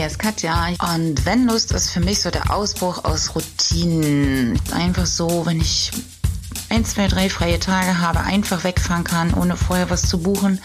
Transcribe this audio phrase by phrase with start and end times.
[0.00, 0.68] Hier ist Katja.
[0.94, 4.58] Und wenn Lust ist für mich so der Ausbruch aus Routinen.
[4.72, 5.90] Einfach so, wenn ich
[6.70, 10.58] ein, zwei, drei freie Tage habe, einfach wegfahren kann, ohne vorher was zu buchen,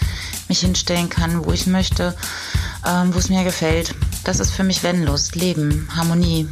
[0.47, 2.15] mich hinstellen kann, wo ich möchte,
[2.87, 3.93] ähm, wo es mir gefällt.
[4.23, 6.47] Das ist für mich Wenn-Lust, Leben, Harmonie,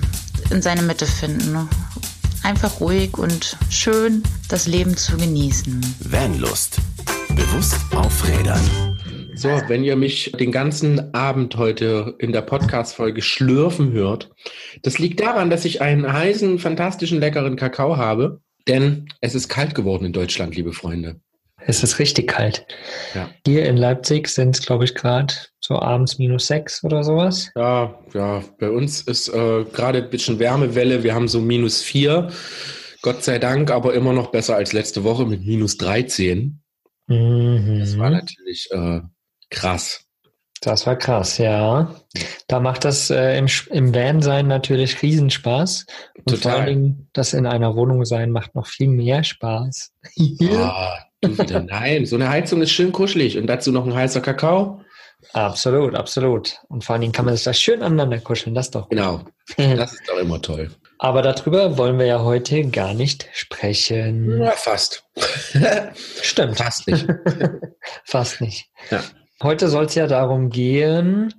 [0.49, 1.69] in seine Mitte finden.
[2.41, 5.95] Einfach ruhig und schön das Leben zu genießen.
[6.01, 6.79] Vanlust.
[7.29, 8.92] Bewusst aufrädern.
[9.43, 14.31] So, wenn ihr mich den ganzen Abend heute in der Podcast-Folge schlürfen hört,
[14.81, 19.75] das liegt daran, dass ich einen heißen, fantastischen, leckeren Kakao habe denn es ist kalt
[19.75, 21.19] geworden in Deutschland, liebe Freunde.
[21.65, 22.65] Es ist richtig kalt.
[23.15, 23.29] Ja.
[23.45, 27.51] Hier in Leipzig sind es, glaube ich, gerade so abends minus sechs oder sowas.
[27.55, 28.43] Ja, ja.
[28.59, 31.03] Bei uns ist äh, gerade ein bisschen Wärmewelle.
[31.03, 32.31] Wir haben so minus vier.
[33.01, 36.61] Gott sei Dank, aber immer noch besser als letzte Woche mit minus 13.
[37.07, 37.79] Mhm.
[37.79, 39.01] Das war natürlich äh,
[39.53, 40.05] krass.
[40.61, 41.93] Das war krass, ja.
[42.47, 45.85] Da macht das äh, im, im Van-Sein natürlich Riesenspaß.
[46.15, 46.39] Und Total.
[46.41, 49.91] vor allen Dingen das in einer Wohnung sein macht noch viel mehr Spaß.
[50.17, 54.79] du wieder, nein, so eine Heizung ist schön kuschelig und dazu noch ein heißer Kakao.
[55.33, 56.59] Absolut, absolut.
[56.69, 58.89] Und vor allen Dingen kann man sich das schön aneinander kuscheln, das doch.
[58.89, 59.21] Genau,
[59.57, 60.71] das ist doch immer toll.
[60.99, 64.41] Aber darüber wollen wir ja heute gar nicht sprechen.
[64.41, 65.03] Ja, fast.
[66.21, 66.57] Stimmt.
[66.57, 67.05] Fast nicht.
[68.05, 68.69] fast nicht.
[68.89, 69.03] Ja.
[69.43, 71.33] Heute soll es ja darum gehen,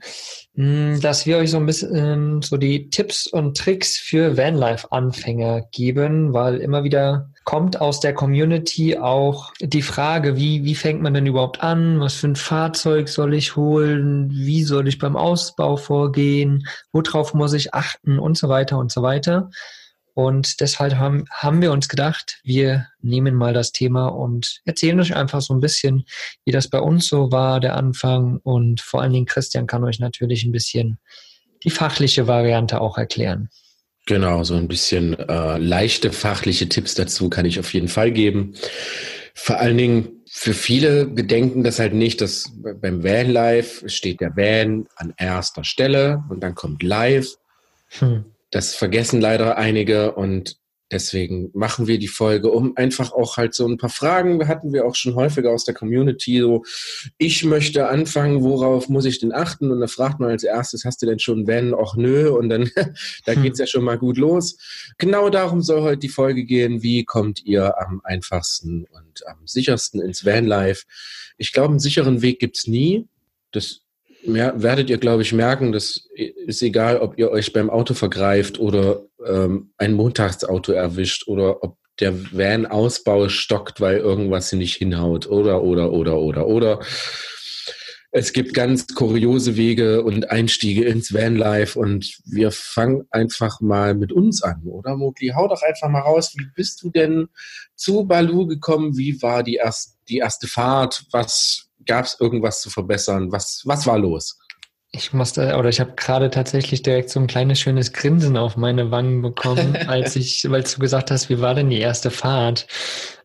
[0.57, 6.35] hm, dass wir euch so ein bisschen so die Tipps und Tricks für Vanlife-Anfänger geben,
[6.35, 11.25] weil immer wieder kommt aus der Community auch die Frage, wie, wie fängt man denn
[11.25, 11.99] überhaupt an?
[11.99, 14.31] Was für ein Fahrzeug soll ich holen?
[14.31, 16.67] Wie soll ich beim Ausbau vorgehen?
[16.93, 18.19] Worauf muss ich achten?
[18.19, 19.51] Und so weiter und so weiter.
[20.15, 25.15] Und deshalb haben, haben wir uns gedacht, wir nehmen mal das Thema und erzählen euch
[25.15, 26.05] einfach so ein bisschen,
[26.45, 28.39] wie das bei uns so war, der Anfang.
[28.43, 30.99] Und vor allen Dingen Christian kann euch natürlich ein bisschen
[31.65, 33.51] die fachliche Variante auch erklären.
[34.07, 38.55] Genau, so ein bisschen äh, leichte fachliche Tipps dazu kann ich auf jeden Fall geben.
[39.35, 44.87] Vor allen Dingen für viele bedenken das halt nicht, dass beim Van-Life steht der Van
[44.97, 47.35] an erster Stelle und dann kommt Live.
[47.99, 48.25] Hm.
[48.55, 50.61] Das vergessen leider einige und
[50.93, 54.87] deswegen machen wir die Folge, um einfach auch halt so ein paar Fragen hatten wir
[54.87, 56.39] auch schon häufiger aus der Community.
[56.39, 56.63] So,
[57.19, 59.73] ich möchte anfangen, worauf muss ich denn achten?
[59.73, 61.75] Und da fragt man als erstes, hast du denn schon wenn?
[61.75, 62.31] auch nö.
[62.31, 62.71] Und dann,
[63.27, 64.57] da geht's ja schon mal gut los.
[64.99, 66.81] Genau darum soll heute die Folge gehen.
[66.81, 70.85] Wie kommt ihr am einfachsten und am sichersten ins Vanlife?
[71.39, 73.09] Ich glaube, einen sicheren Weg gibt's nie.
[73.51, 73.84] Das
[74.27, 78.59] mehr, werdet ihr, glaube ich, merken, das ist egal, ob ihr euch beim Auto vergreift
[78.59, 85.63] oder ähm, ein Montagsauto erwischt oder ob der Van-Ausbau stockt, weil irgendwas nicht hinhaut oder,
[85.63, 86.81] oder, oder, oder, oder.
[88.17, 94.13] Es gibt ganz kuriose Wege und Einstiege ins Vanlife und wir fangen einfach mal mit
[94.13, 95.33] uns an, oder Mogli?
[95.35, 97.29] Hau doch einfach mal raus, wie bist du denn
[97.75, 98.97] zu Balu gekommen?
[98.97, 101.07] Wie war die, erst, die erste Fahrt?
[101.11, 103.33] Was Gab es irgendwas zu verbessern?
[103.33, 104.39] Was, was war los?
[104.91, 108.93] Ich musste, oder ich habe gerade tatsächlich direkt so ein kleines schönes Grinsen auf meine
[108.93, 112.69] Wangen bekommen, als ich, weil du gesagt hast, wie war denn die erste Fahrt?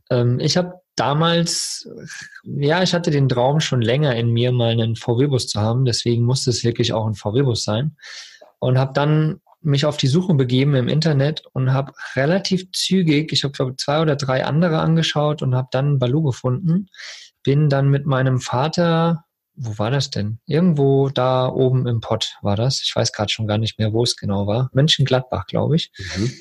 [0.10, 1.88] Ähm, ich habe damals,
[2.44, 5.86] ja, ich hatte den Traum schon länger in mir, mal einen VW-Bus zu haben.
[5.86, 7.96] Deswegen musste es wirklich auch ein VW-Bus sein.
[8.58, 13.44] Und habe dann mich auf die Suche begeben im Internet und habe relativ zügig, ich
[13.44, 16.88] habe glaube zwei oder drei andere angeschaut und habe dann Balu gefunden
[17.44, 20.40] bin dann mit meinem Vater, wo war das denn?
[20.46, 22.82] Irgendwo da oben im Pott war das.
[22.84, 24.70] Ich weiß gerade schon gar nicht mehr, wo es genau war.
[24.74, 25.92] Mönchengladbach, glaube ich.
[25.98, 26.32] Mhm.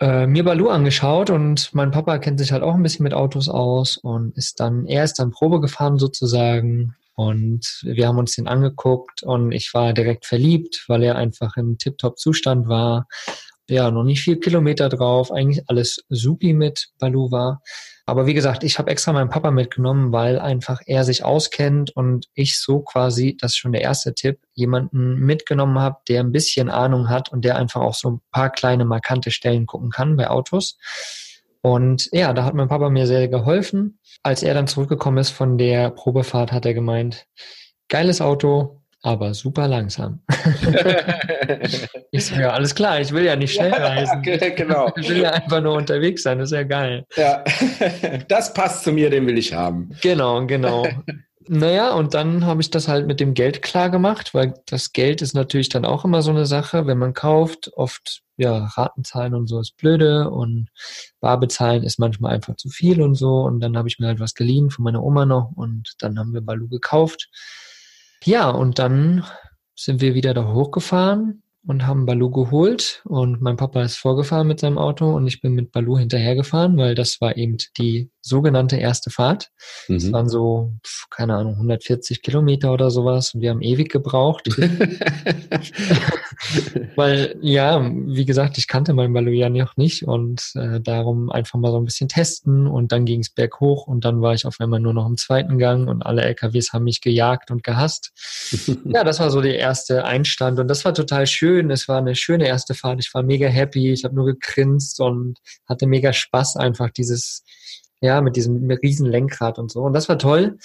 [0.00, 3.50] Äh, mir Balu angeschaut und mein Papa kennt sich halt auch ein bisschen mit Autos
[3.50, 8.48] aus und ist dann, er ist dann Probe gefahren sozusagen und wir haben uns den
[8.48, 13.08] angeguckt und ich war direkt verliebt, weil er einfach im Tip-Top-Zustand war.
[13.68, 17.60] Ja, noch nicht viel Kilometer drauf, eigentlich alles supi mit Balu war.
[18.10, 22.26] Aber wie gesagt, ich habe extra meinen Papa mitgenommen, weil einfach er sich auskennt und
[22.34, 26.70] ich so quasi, das ist schon der erste Tipp, jemanden mitgenommen habe, der ein bisschen
[26.70, 30.28] Ahnung hat und der einfach auch so ein paar kleine markante Stellen gucken kann bei
[30.28, 30.76] Autos.
[31.62, 34.00] Und ja, da hat mein Papa mir sehr geholfen.
[34.24, 37.28] Als er dann zurückgekommen ist von der Probefahrt, hat er gemeint,
[37.88, 40.20] geiles Auto, aber super langsam.
[42.10, 44.22] ich so, ja, alles klar, ich will ja nicht schnell reisen.
[44.24, 44.92] Ja, genau.
[44.96, 47.04] Ich will ja einfach nur unterwegs sein, das ist ja geil.
[47.16, 47.44] Ja,
[48.28, 49.90] das passt zu mir, den will ich haben.
[50.02, 50.86] Genau, genau.
[51.52, 55.22] Naja, und dann habe ich das halt mit dem Geld klar gemacht, weil das Geld
[55.22, 59.48] ist natürlich dann auch immer so eine Sache, wenn man kauft, oft, ja, Ratenzahlen und
[59.48, 60.68] so ist blöde und
[61.20, 63.40] Bar bezahlen ist manchmal einfach zu viel und so.
[63.40, 66.32] Und dann habe ich mir halt was geliehen von meiner Oma noch und dann haben
[66.34, 67.28] wir Balu gekauft.
[68.24, 69.24] Ja, und dann
[69.74, 74.60] sind wir wieder da hochgefahren und haben Balu geholt und mein Papa ist vorgefahren mit
[74.60, 79.10] seinem Auto und ich bin mit Balu hinterhergefahren, weil das war eben die sogenannte erste
[79.10, 79.50] Fahrt.
[79.88, 79.94] Mhm.
[79.94, 80.72] Das waren so,
[81.10, 84.48] keine Ahnung, 140 Kilometer oder sowas und wir haben ewig gebraucht.
[86.96, 91.58] weil, ja, wie gesagt, ich kannte meinen Balu ja noch nicht und äh, darum einfach
[91.58, 94.60] mal so ein bisschen testen und dann ging es berghoch und dann war ich auf
[94.60, 98.12] einmal nur noch im zweiten Gang und alle LKWs haben mich gejagt und gehasst.
[98.84, 101.70] ja, das war so der erste Einstand und das war total schön.
[101.70, 103.00] Es war eine schöne erste Fahrt.
[103.00, 103.92] Ich war mega happy.
[103.92, 105.38] Ich habe nur gegrinst und
[105.68, 107.44] hatte mega Spaß einfach dieses
[108.00, 109.82] ja, mit diesem riesen Lenkrad und so.
[109.82, 110.58] Und das war toll.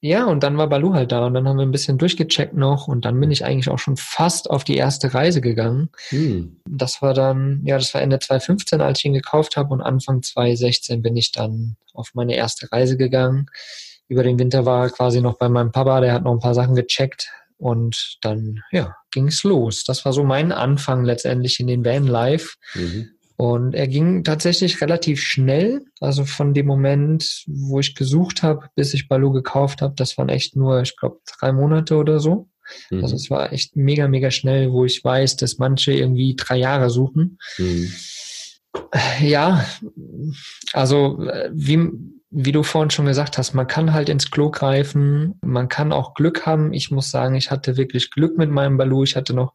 [0.00, 2.86] Ja, und dann war Balu halt da und dann haben wir ein bisschen durchgecheckt noch
[2.86, 5.88] und dann bin ich eigentlich auch schon fast auf die erste Reise gegangen.
[6.10, 6.60] Hm.
[6.68, 10.22] Das war dann, ja, das war Ende 2015, als ich ihn gekauft habe und Anfang
[10.22, 13.46] 2016 bin ich dann auf meine erste Reise gegangen.
[14.06, 16.76] Über den Winter war quasi noch bei meinem Papa, der hat noch ein paar Sachen
[16.76, 19.82] gecheckt und dann, ja, ging es los.
[19.82, 22.54] Das war so mein Anfang letztendlich in den Van Life.
[22.74, 23.10] Mhm.
[23.40, 25.84] Und er ging tatsächlich relativ schnell.
[26.00, 30.28] Also von dem Moment, wo ich gesucht habe, bis ich Baloo gekauft habe, das waren
[30.28, 32.48] echt nur, ich glaube, drei Monate oder so.
[32.90, 33.04] Mhm.
[33.04, 36.90] Also es war echt mega, mega schnell, wo ich weiß, dass manche irgendwie drei Jahre
[36.90, 37.38] suchen.
[37.58, 37.92] Mhm.
[39.20, 39.64] Ja,
[40.72, 41.90] also wie,
[42.30, 46.14] wie du vorhin schon gesagt hast, man kann halt ins Klo greifen, man kann auch
[46.14, 46.72] Glück haben.
[46.72, 49.04] Ich muss sagen, ich hatte wirklich Glück mit meinem Baloo.
[49.04, 49.54] Ich hatte noch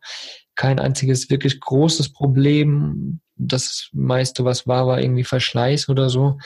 [0.55, 6.37] kein einziges wirklich großes Problem das meiste, was war, war irgendwie Verschleiß oder so.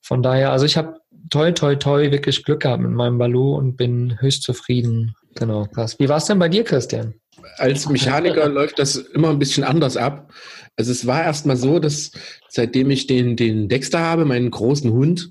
[0.00, 3.76] Von daher, also ich habe toi, toi, toi wirklich Glück gehabt mit meinem Balu und
[3.76, 5.14] bin höchst zufrieden.
[5.34, 5.98] Genau, krass.
[5.98, 7.14] Wie war es denn bei dir, Christian?
[7.58, 10.32] Als Mechaniker läuft das immer ein bisschen anders ab.
[10.76, 12.12] Also es war erstmal so, dass
[12.48, 15.30] seitdem ich den, den Dexter habe, meinen großen Hund,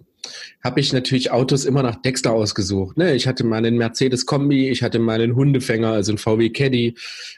[0.64, 2.98] habe ich natürlich Autos immer nach Dexter ausgesucht.
[2.98, 3.16] Ne?
[3.16, 6.96] Ich hatte mal einen Mercedes Kombi, ich hatte mal einen Hundefänger, also einen VW Caddy.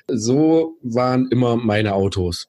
[0.07, 2.47] So waren immer meine Autos.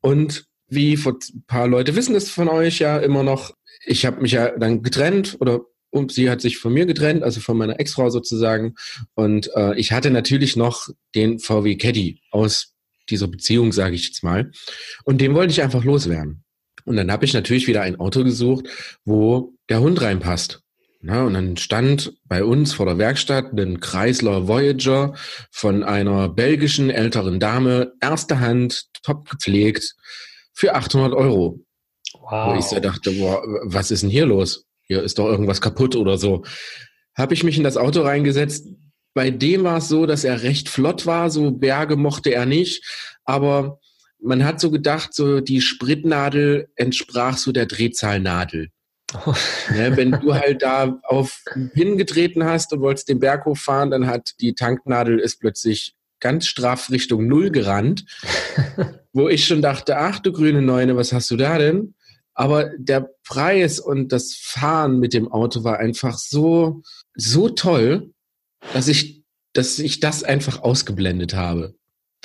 [0.00, 3.54] Und wie ein paar Leute wissen das von euch ja immer noch,
[3.84, 5.60] ich habe mich ja dann getrennt oder
[5.90, 8.74] und sie hat sich von mir getrennt, also von meiner Ex-Frau sozusagen.
[9.14, 12.74] Und äh, ich hatte natürlich noch den VW Caddy aus
[13.08, 14.50] dieser Beziehung, sage ich jetzt mal.
[15.04, 16.44] Und den wollte ich einfach loswerden.
[16.84, 18.66] Und dann habe ich natürlich wieder ein Auto gesucht,
[19.04, 20.62] wo der Hund reinpasst.
[21.00, 25.14] Na, und dann stand bei uns vor der Werkstatt ein Chrysler Voyager
[25.50, 29.94] von einer belgischen älteren Dame, erste Hand, top gepflegt,
[30.52, 31.60] für 800 Euro.
[32.14, 32.54] Wow.
[32.54, 34.64] Wo ich so dachte, boah, was ist denn hier los?
[34.82, 36.44] Hier ist doch irgendwas kaputt oder so.
[37.14, 38.66] Habe ich mich in das Auto reingesetzt.
[39.14, 42.84] Bei dem war es so, dass er recht flott war, so Berge mochte er nicht,
[43.24, 43.78] aber
[44.20, 48.70] man hat so gedacht, so die Spritnadel entsprach so der Drehzahlnadel.
[49.74, 51.42] Ja, wenn du halt da auf
[51.74, 56.90] hingetreten hast und wolltest den Berg hochfahren, dann hat die Tanknadel ist plötzlich ganz straff
[56.90, 58.04] Richtung Null gerannt,
[59.12, 61.94] wo ich schon dachte, ach du grüne Neune, was hast du da denn?
[62.34, 66.82] Aber der Preis und das Fahren mit dem Auto war einfach so,
[67.14, 68.12] so toll,
[68.72, 69.24] dass ich,
[69.54, 71.74] dass ich das einfach ausgeblendet habe.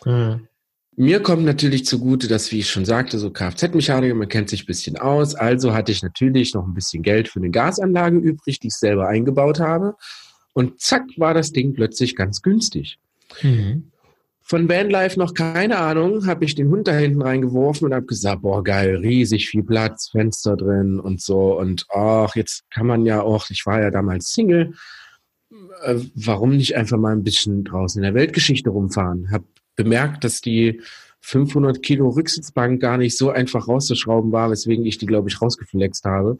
[0.05, 0.47] Mhm.
[0.95, 4.67] Mir kommt natürlich zugute, dass, wie ich schon sagte, so Kfz-Mechaniker, man kennt sich ein
[4.67, 5.33] bisschen aus.
[5.33, 9.07] Also hatte ich natürlich noch ein bisschen Geld für eine Gasanlage übrig, die ich selber
[9.07, 9.95] eingebaut habe.
[10.53, 12.99] Und zack, war das Ding plötzlich ganz günstig.
[13.41, 13.91] Mhm.
[14.45, 18.41] Von Vanlife noch keine Ahnung, habe ich den Hund da hinten reingeworfen und habe gesagt,
[18.41, 21.57] boah, geil, riesig viel Platz, Fenster drin und so.
[21.57, 24.73] Und ach, jetzt kann man ja auch, ich war ja damals Single,
[25.83, 29.31] äh, warum nicht einfach mal ein bisschen draußen in der Weltgeschichte rumfahren?
[29.31, 29.43] Hab
[29.75, 30.81] bemerkt, dass die
[31.21, 36.03] 500 Kilo Rücksitzbank gar nicht so einfach rauszuschrauben war, weswegen ich die, glaube ich, rausgeflext
[36.03, 36.37] habe.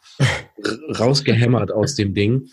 [1.00, 2.50] rausgehämmert aus dem Ding.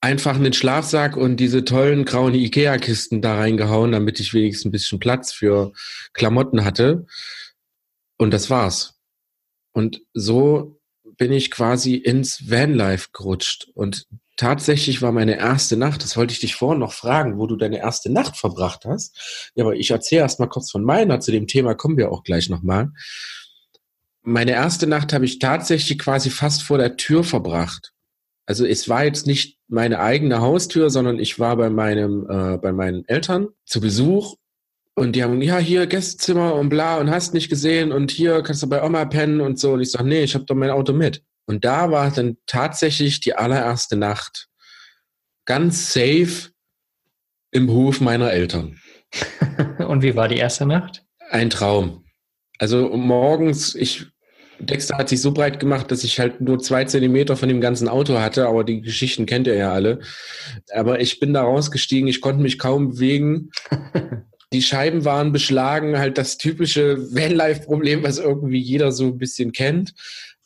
[0.00, 5.00] Einfach einen Schlafsack und diese tollen grauen Ikea-Kisten da reingehauen, damit ich wenigstens ein bisschen
[5.00, 5.72] Platz für
[6.14, 7.06] Klamotten hatte.
[8.16, 8.94] Und das war's.
[9.72, 10.80] Und so
[11.18, 13.68] bin ich quasi ins Vanlife gerutscht.
[13.74, 14.06] Und
[14.36, 17.78] tatsächlich war meine erste Nacht, das wollte ich dich vorhin noch fragen, wo du deine
[17.78, 19.50] erste Nacht verbracht hast.
[19.54, 22.22] Ja, aber ich erzähle erst mal kurz von meiner, zu dem Thema kommen wir auch
[22.22, 22.92] gleich nochmal.
[24.22, 27.92] Meine erste Nacht habe ich tatsächlich quasi fast vor der Tür verbracht.
[28.44, 32.72] Also es war jetzt nicht meine eigene Haustür, sondern ich war bei meinem, äh, bei
[32.72, 34.36] meinen Eltern zu Besuch
[34.94, 38.62] und die haben, ja, hier Gästezimmer und bla und hast nicht gesehen und hier kannst
[38.62, 39.72] du bei Oma pennen und so.
[39.72, 41.22] Und ich sage, nee, ich habe doch mein Auto mit.
[41.46, 44.48] Und da war dann tatsächlich die allererste Nacht
[45.44, 46.50] ganz safe
[47.52, 48.80] im Hof meiner Eltern.
[49.78, 51.04] Und wie war die erste Nacht?
[51.30, 52.04] Ein Traum.
[52.58, 54.06] Also morgens, ich
[54.58, 57.88] Dexter hat sich so breit gemacht, dass ich halt nur zwei Zentimeter von dem ganzen
[57.88, 60.00] Auto hatte, aber die Geschichten kennt ihr ja alle.
[60.72, 63.50] Aber ich bin da rausgestiegen, ich konnte mich kaum bewegen.
[64.52, 69.92] Die Scheiben waren beschlagen, halt das typische Vanlife-Problem, was irgendwie jeder so ein bisschen kennt.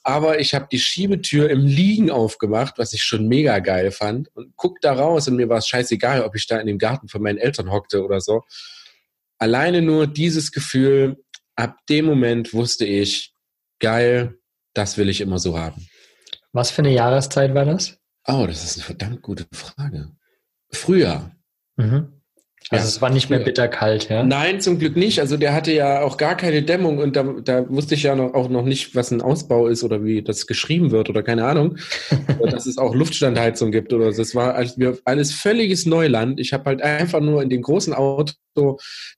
[0.03, 4.35] Aber ich habe die Schiebetür im Liegen aufgemacht, was ich schon mega geil fand.
[4.35, 7.09] Und guck da raus und mir war es scheißegal, ob ich da in dem Garten
[7.09, 8.43] von meinen Eltern hockte oder so.
[9.39, 11.23] Alleine nur dieses Gefühl,
[11.55, 13.35] ab dem Moment wusste ich,
[13.79, 14.39] geil,
[14.75, 15.87] das will ich immer so haben.
[16.53, 17.99] Was für eine Jahreszeit war das?
[18.27, 20.13] Oh, das ist eine verdammt gute Frage.
[20.71, 21.37] Frühjahr.
[21.77, 22.20] Mhm.
[22.69, 24.23] Also ja, es war nicht mehr bitterkalt, ja?
[24.23, 25.19] Nein, zum Glück nicht.
[25.19, 28.35] Also der hatte ja auch gar keine Dämmung und da, da wusste ich ja noch,
[28.35, 31.79] auch noch nicht, was ein Ausbau ist oder wie das geschrieben wird oder keine Ahnung.
[32.51, 34.19] dass es auch Luftstandheizung gibt oder so.
[34.19, 34.55] Das war
[35.05, 36.39] alles völliges Neuland.
[36.39, 38.35] Ich habe halt einfach nur in dem großen Auto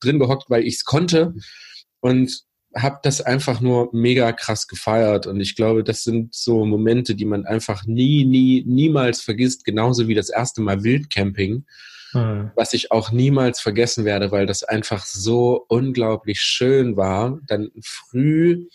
[0.01, 1.35] drin gehockt, weil ich es konnte
[2.01, 2.43] und
[2.75, 5.27] habe das einfach nur mega krass gefeiert.
[5.27, 9.65] Und ich glaube, das sind so Momente, die man einfach nie, nie, niemals vergisst.
[9.65, 11.67] Genauso wie das erste Mal Wildcamping
[12.13, 12.51] hm.
[12.55, 18.67] was ich auch niemals vergessen werde, weil das einfach so unglaublich schön war, dann früh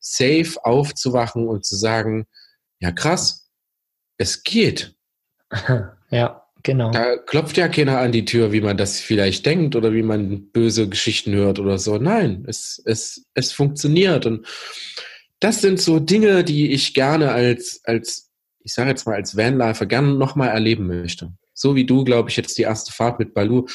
[0.00, 2.26] safe aufzuwachen und zu sagen,
[2.80, 3.48] ja krass,
[4.18, 4.94] es geht.
[6.10, 6.90] Ja, genau.
[6.90, 10.50] Da klopft ja keiner an die Tür, wie man das vielleicht denkt oder wie man
[10.50, 11.96] böse Geschichten hört oder so.
[11.96, 14.26] Nein, es, es, es funktioniert.
[14.26, 14.46] Und
[15.40, 19.86] das sind so Dinge, die ich gerne als, als ich sage jetzt mal, als Vanlifer
[19.86, 23.66] gerne nochmal erleben möchte so wie du, glaube ich, jetzt die erste Fahrt mit Balu,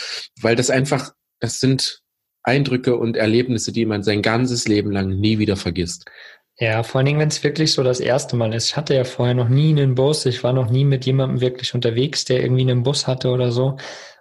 [0.41, 2.01] weil das einfach, das sind
[2.43, 6.05] Eindrücke und Erlebnisse, die man sein ganzes Leben lang nie wieder vergisst.
[6.59, 8.69] Ja, vor allen Dingen, wenn es wirklich so das erste Mal ist.
[8.69, 10.25] Ich hatte ja vorher noch nie einen Bus.
[10.25, 13.77] Ich war noch nie mit jemandem wirklich unterwegs, der irgendwie einen Bus hatte oder so.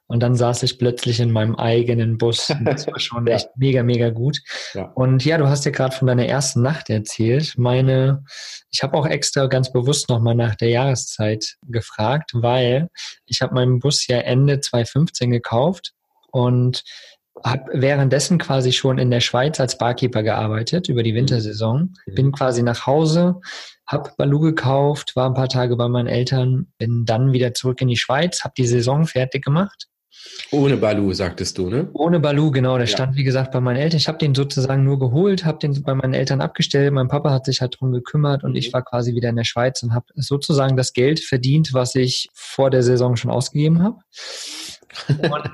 [0.08, 2.52] Und dann saß ich plötzlich in meinem eigenen Bus.
[2.64, 4.38] Das war schon echt mega, mega gut.
[4.72, 4.84] Ja.
[4.94, 7.54] Und ja, du hast ja gerade von deiner ersten Nacht erzählt.
[7.56, 8.24] Meine,
[8.70, 12.88] ich habe auch extra ganz bewusst nochmal nach der Jahreszeit gefragt, weil
[13.26, 15.92] ich habe meinen Bus ja Ende 2015 gekauft
[16.30, 16.84] und
[17.44, 21.16] habe währenddessen quasi schon in der Schweiz als Barkeeper gearbeitet über die mhm.
[21.16, 21.94] Wintersaison.
[22.06, 22.14] Mhm.
[22.14, 23.40] Bin quasi nach Hause,
[23.88, 27.88] habe Balu gekauft, war ein paar Tage bei meinen Eltern, bin dann wieder zurück in
[27.88, 29.88] die Schweiz, habe die Saison fertig gemacht
[30.52, 31.88] ohne Balu, sagtest du, ne?
[31.92, 32.76] Ohne Balu, genau.
[32.76, 32.92] Der ja.
[32.92, 33.98] stand, wie gesagt, bei meinen Eltern.
[33.98, 36.92] Ich habe den sozusagen nur geholt, habe den bei meinen Eltern abgestellt.
[36.92, 38.56] Mein Papa hat sich halt drum gekümmert und mhm.
[38.56, 42.28] ich war quasi wieder in der Schweiz und habe sozusagen das Geld verdient, was ich
[42.32, 43.98] vor der Saison schon ausgegeben habe.
[45.08, 45.50] Und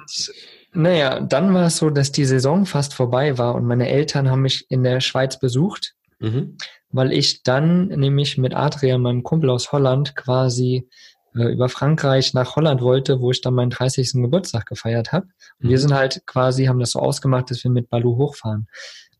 [0.74, 4.42] naja, dann war es so, dass die Saison fast vorbei war und meine Eltern haben
[4.42, 6.56] mich in der Schweiz besucht, mhm.
[6.90, 10.88] weil ich dann nämlich mit Adrian, meinem Kumpel aus Holland, quasi
[11.36, 14.12] äh, über Frankreich nach Holland wollte, wo ich dann meinen 30.
[14.14, 15.26] Geburtstag gefeiert habe.
[15.60, 15.70] Und mhm.
[15.70, 18.68] wir sind halt quasi, haben das so ausgemacht, dass wir mit Balu hochfahren.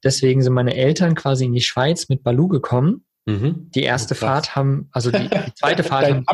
[0.04, 3.04] Deswegen sind meine Eltern quasi in die Schweiz mit Balu gekommen.
[3.25, 3.71] Mhm.
[3.73, 6.25] Die erste oh, Fahrt haben, also die, die zweite Fahrt haben,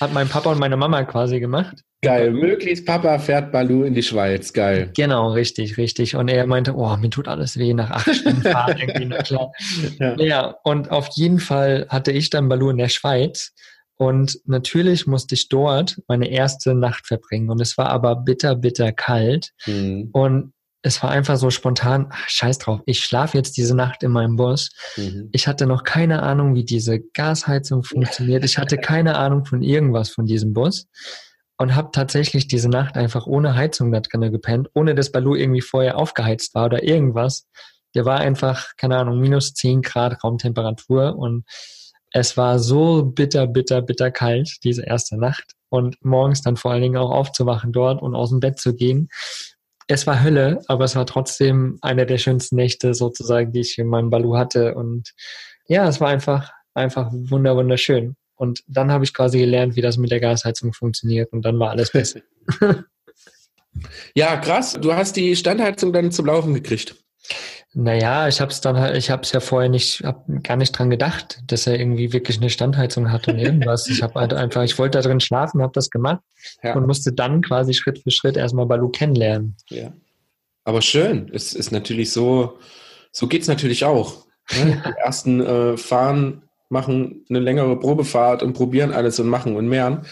[0.00, 1.84] hat mein Papa und meine Mama quasi gemacht.
[2.02, 4.92] Geil, möglichst Papa fährt Balu in die Schweiz, geil.
[4.94, 6.14] Genau, richtig, richtig.
[6.14, 9.52] Und er meinte, oh, mir tut alles weh nach acht Stunden Fahrt irgendwie, na klar.
[9.98, 10.14] Ja.
[10.16, 13.52] ja, und auf jeden Fall hatte ich dann Balu in der Schweiz
[13.98, 17.50] und natürlich musste ich dort meine erste Nacht verbringen.
[17.50, 19.50] Und es war aber bitter, bitter kalt.
[19.66, 20.10] Mhm.
[20.12, 20.52] Und
[20.82, 24.36] es war einfach so spontan, ach, scheiß drauf, ich schlafe jetzt diese Nacht in meinem
[24.36, 24.70] Bus.
[24.96, 25.28] Mhm.
[25.32, 28.44] Ich hatte noch keine Ahnung, wie diese Gasheizung funktioniert.
[28.44, 30.86] Ich hatte keine Ahnung von irgendwas von diesem Bus
[31.56, 35.60] und habe tatsächlich diese Nacht einfach ohne Heizung da drin gepennt, ohne dass Balu irgendwie
[35.60, 37.48] vorher aufgeheizt war oder irgendwas.
[37.96, 41.44] Der war einfach, keine Ahnung, minus 10 Grad Raumtemperatur und
[42.12, 45.52] es war so bitter, bitter, bitter kalt, diese erste Nacht.
[45.70, 49.08] Und morgens dann vor allen Dingen auch aufzuwachen dort und aus dem Bett zu gehen.
[49.86, 53.86] Es war Hölle, aber es war trotzdem eine der schönsten Nächte sozusagen, die ich in
[53.86, 54.74] meinem Balu hatte.
[54.74, 55.12] Und
[55.66, 58.16] ja, es war einfach, einfach wunder, wunderschön.
[58.34, 61.32] Und dann habe ich quasi gelernt, wie das mit der Gasheizung funktioniert.
[61.32, 62.20] Und dann war alles besser.
[64.14, 64.78] ja, krass.
[64.80, 66.94] Du hast die Standheizung dann zum Laufen gekriegt.
[67.80, 70.72] Naja, ich habe es dann halt, ich habe es ja vorher nicht, hab gar nicht
[70.72, 73.86] dran gedacht, dass er irgendwie wirklich eine Standheizung hat und irgendwas.
[73.86, 76.20] ich habe halt einfach, ich wollte da drin schlafen, habe das gemacht
[76.64, 76.74] ja.
[76.74, 79.56] und musste dann quasi Schritt für Schritt erstmal Balu kennenlernen.
[79.68, 79.92] Ja.
[80.64, 82.58] Aber schön, es ist natürlich so,
[83.12, 84.26] so geht's natürlich auch.
[84.56, 84.82] Ne?
[84.84, 90.02] Die ersten äh, fahren, machen eine längere Probefahrt und probieren alles und machen und mehr.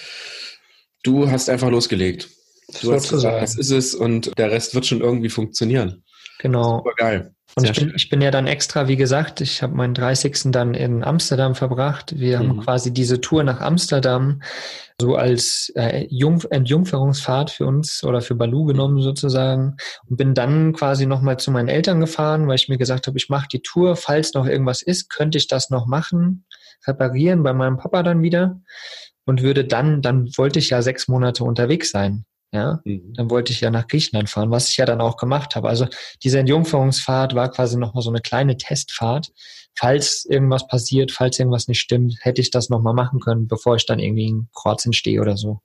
[1.03, 2.29] Du hast einfach losgelegt.
[2.81, 6.05] Du hast gesagt, das ist es und der Rest wird schon irgendwie funktionieren.
[6.39, 6.79] Genau.
[6.79, 7.33] Super geil.
[7.59, 10.51] Und ich bin, ich bin, ja dann extra, wie gesagt, ich habe meinen 30.
[10.53, 12.19] dann in Amsterdam verbracht.
[12.19, 12.49] Wir mhm.
[12.49, 14.43] haben quasi diese Tour nach Amsterdam
[15.01, 20.75] so als äh, Jung, Entjungferungsfahrt für uns oder für Balu genommen sozusagen und bin dann
[20.75, 23.97] quasi nochmal zu meinen Eltern gefahren, weil ich mir gesagt habe, ich mache die Tour,
[23.97, 26.45] falls noch irgendwas ist, könnte ich das noch machen,
[26.87, 28.61] reparieren bei meinem Papa dann wieder
[29.25, 32.27] und würde dann, dann wollte ich ja sechs Monate unterwegs sein.
[32.53, 33.13] Ja, mhm.
[33.15, 35.69] dann wollte ich ja nach Griechenland fahren, was ich ja dann auch gemacht habe.
[35.69, 35.87] Also
[36.23, 39.33] diese Entjungferungsfahrt war quasi nochmal so eine kleine Testfahrt.
[39.79, 43.85] Falls irgendwas passiert, falls irgendwas nicht stimmt, hätte ich das nochmal machen können, bevor ich
[43.85, 45.61] dann irgendwie in Kroatien stehe oder so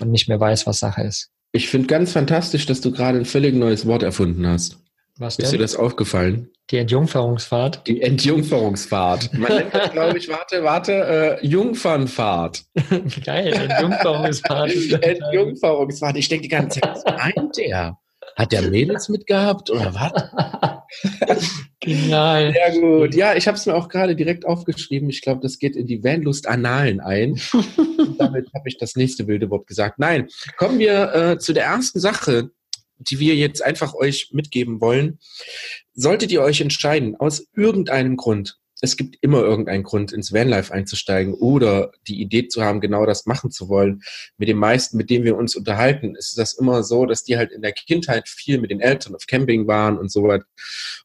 [0.00, 1.30] und nicht mehr weiß, was Sache ist.
[1.52, 4.78] Ich finde ganz fantastisch, dass du gerade ein völlig neues Wort erfunden hast.
[5.18, 5.44] Was denn?
[5.44, 6.50] Ist dir das aufgefallen?
[6.70, 7.86] Die Entjungferungsfahrt.
[7.86, 9.32] Die Entjungferungsfahrt.
[9.34, 12.64] Man nennt das, glaube ich, warte, warte, äh, Jungfernfahrt.
[13.24, 15.02] Geil, Entjungferungsfahrt.
[15.02, 16.16] Entjungferungsfahrt.
[16.16, 17.98] Ich denke die ganze Zeit, was meint der?
[18.36, 21.58] Hat der Mädels mitgehabt oder was?
[21.80, 22.52] Genial.
[22.52, 23.14] Sehr gut.
[23.14, 25.08] Ja, ich habe es mir auch gerade direkt aufgeschrieben.
[25.10, 27.40] Ich glaube, das geht in die Vanlust-Annalen ein.
[28.18, 29.98] damit habe ich das nächste wilde Wort gesagt.
[29.98, 32.50] Nein, kommen wir äh, zu der ersten Sache,
[32.98, 35.18] die wir jetzt einfach euch mitgeben wollen.
[35.94, 41.34] Solltet ihr euch entscheiden, aus irgendeinem Grund, es gibt immer irgendeinen Grund, ins Vanlife einzusteigen
[41.34, 44.02] oder die Idee zu haben, genau das machen zu wollen.
[44.36, 47.50] Mit den meisten, mit denen wir uns unterhalten, ist das immer so, dass die halt
[47.50, 50.44] in der Kindheit viel mit den Eltern auf Camping waren und so weiter.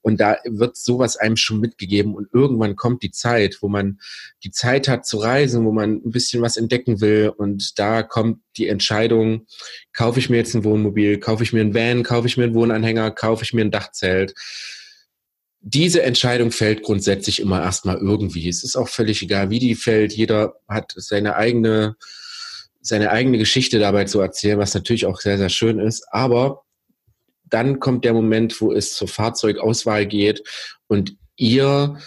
[0.02, 4.00] Und da wird sowas einem schon mitgegeben und irgendwann kommt die Zeit, wo man
[4.44, 8.40] die Zeit hat zu reisen, wo man ein bisschen was entdecken will und da kommt
[8.58, 9.48] die Entscheidung,
[9.94, 12.54] kaufe ich mir jetzt ein Wohnmobil, kaufe ich mir ein Van, kaufe ich mir einen
[12.54, 14.36] Wohnanhänger, kaufe ich mir ein Dachzelt
[15.66, 18.50] diese Entscheidung fällt grundsätzlich immer erstmal irgendwie.
[18.50, 20.12] Es ist auch völlig egal, wie die fällt.
[20.12, 21.96] Jeder hat seine eigene,
[22.82, 26.06] seine eigene Geschichte dabei zu erzählen, was natürlich auch sehr, sehr schön ist.
[26.12, 26.64] Aber
[27.46, 30.44] dann kommt der Moment, wo es zur Fahrzeugauswahl geht
[30.88, 31.98] und ihr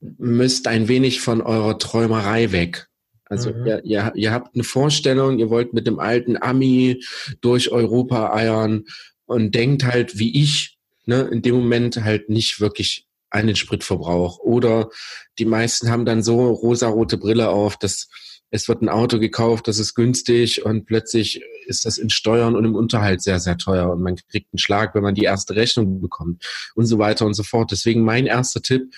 [0.00, 2.88] müsst ein wenig von eurer Träumerei weg.
[3.26, 3.66] Also mhm.
[3.66, 7.04] ihr, ihr, ihr habt eine Vorstellung, ihr wollt mit dem alten Ami
[7.40, 8.84] durch Europa eiern
[9.26, 10.73] und denkt halt wie ich,
[11.06, 14.38] ne, in dem Moment halt nicht wirklich einen Spritverbrauch.
[14.38, 14.90] Oder
[15.38, 18.08] die meisten haben dann so rosarote Brille auf, dass
[18.50, 22.64] es wird ein Auto gekauft, das ist günstig und plötzlich ist das in Steuern und
[22.64, 26.00] im Unterhalt sehr, sehr teuer und man kriegt einen Schlag, wenn man die erste Rechnung
[26.00, 26.44] bekommt
[26.76, 27.72] und so weiter und so fort.
[27.72, 28.94] Deswegen mein erster Tipp,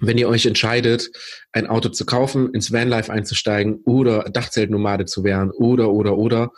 [0.00, 1.10] wenn ihr euch entscheidet,
[1.52, 6.50] ein Auto zu kaufen, ins Vanlife einzusteigen oder Dachzeltnomade zu werden oder, oder, oder,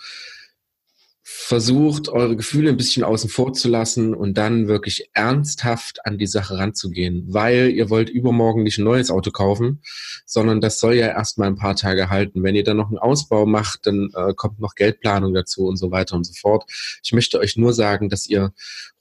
[1.35, 6.27] versucht, eure Gefühle ein bisschen außen vor zu lassen und dann wirklich ernsthaft an die
[6.27, 9.83] Sache ranzugehen, weil ihr wollt übermorgen nicht ein neues Auto kaufen,
[10.27, 12.43] sondern das soll ja erstmal ein paar Tage halten.
[12.43, 15.91] Wenn ihr dann noch einen Ausbau macht, dann äh, kommt noch Geldplanung dazu und so
[15.91, 16.65] weiter und so fort.
[17.03, 18.53] Ich möchte euch nur sagen, dass ihr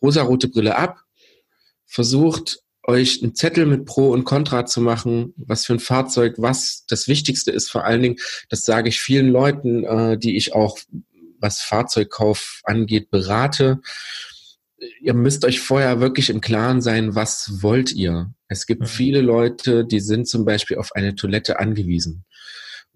[0.01, 1.01] rosarote Brille ab,
[1.85, 6.85] versucht, euch einen Zettel mit Pro und Contra zu machen, was für ein Fahrzeug, was
[6.87, 8.15] das Wichtigste ist vor allen Dingen,
[8.49, 10.79] das sage ich vielen Leuten, äh, die ich auch
[11.41, 13.81] was Fahrzeugkauf angeht, berate.
[15.01, 18.33] Ihr müsst euch vorher wirklich im Klaren sein, was wollt ihr.
[18.47, 18.87] Es gibt mhm.
[18.87, 22.25] viele Leute, die sind zum Beispiel auf eine Toilette angewiesen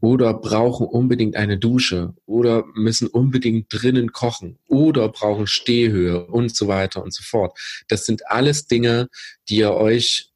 [0.01, 6.67] oder brauchen unbedingt eine Dusche oder müssen unbedingt drinnen kochen oder brauchen Stehhöhe und so
[6.67, 7.57] weiter und so fort.
[7.87, 9.07] Das sind alles Dinge,
[9.49, 10.31] die ihr euch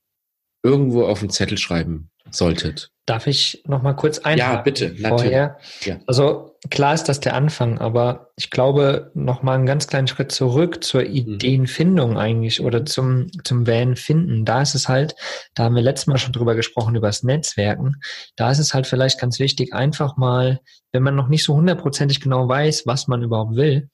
[0.63, 2.91] irgendwo auf den Zettel schreiben solltet.
[3.05, 4.37] Darf ich noch mal kurz ein?
[4.37, 4.95] Ja, bitte.
[4.95, 5.57] Vorher.
[5.83, 5.99] Ja.
[6.05, 10.31] Also klar ist das der Anfang, aber ich glaube noch mal einen ganz kleinen Schritt
[10.31, 11.07] zurück zur mhm.
[11.07, 14.43] Ideenfindung eigentlich oder zum zum Van finden.
[14.43, 15.15] Da ist es halt,
[15.55, 17.95] da haben wir letztes Mal schon drüber gesprochen über das Netzwerken.
[18.35, 20.59] Da ist es halt vielleicht ganz wichtig, einfach mal,
[20.91, 23.89] wenn man noch nicht so hundertprozentig genau weiß, was man überhaupt will,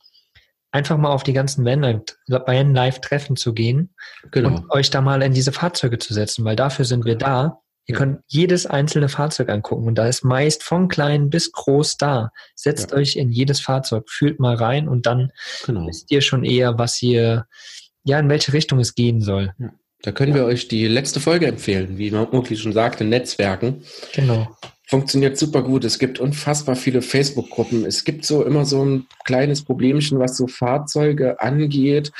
[0.72, 3.94] einfach mal auf die ganzen Van-Live-Treffen zu gehen
[4.32, 4.50] genau.
[4.50, 7.94] und euch da mal in diese Fahrzeuge zu setzen, weil dafür sind wir da Ihr
[7.94, 8.00] ja.
[8.00, 12.32] könnt jedes einzelne Fahrzeug angucken und da ist meist von klein bis groß da.
[12.56, 12.98] Setzt ja.
[12.98, 15.32] euch in jedes Fahrzeug, fühlt mal rein und dann
[15.66, 15.88] genau.
[15.88, 17.46] wisst ihr schon eher, was ihr,
[18.04, 19.54] ja, in welche Richtung es gehen soll.
[19.60, 19.72] Ja.
[20.02, 23.84] Da können wir euch die letzte Folge empfehlen, wie Mokli schon sagte, Netzwerken.
[24.14, 24.48] Genau
[24.88, 25.84] funktioniert super gut.
[25.84, 27.86] Es gibt unfassbar viele Facebook-Gruppen.
[27.86, 32.12] Es gibt so immer so ein kleines Problemchen, was so Fahrzeuge angeht,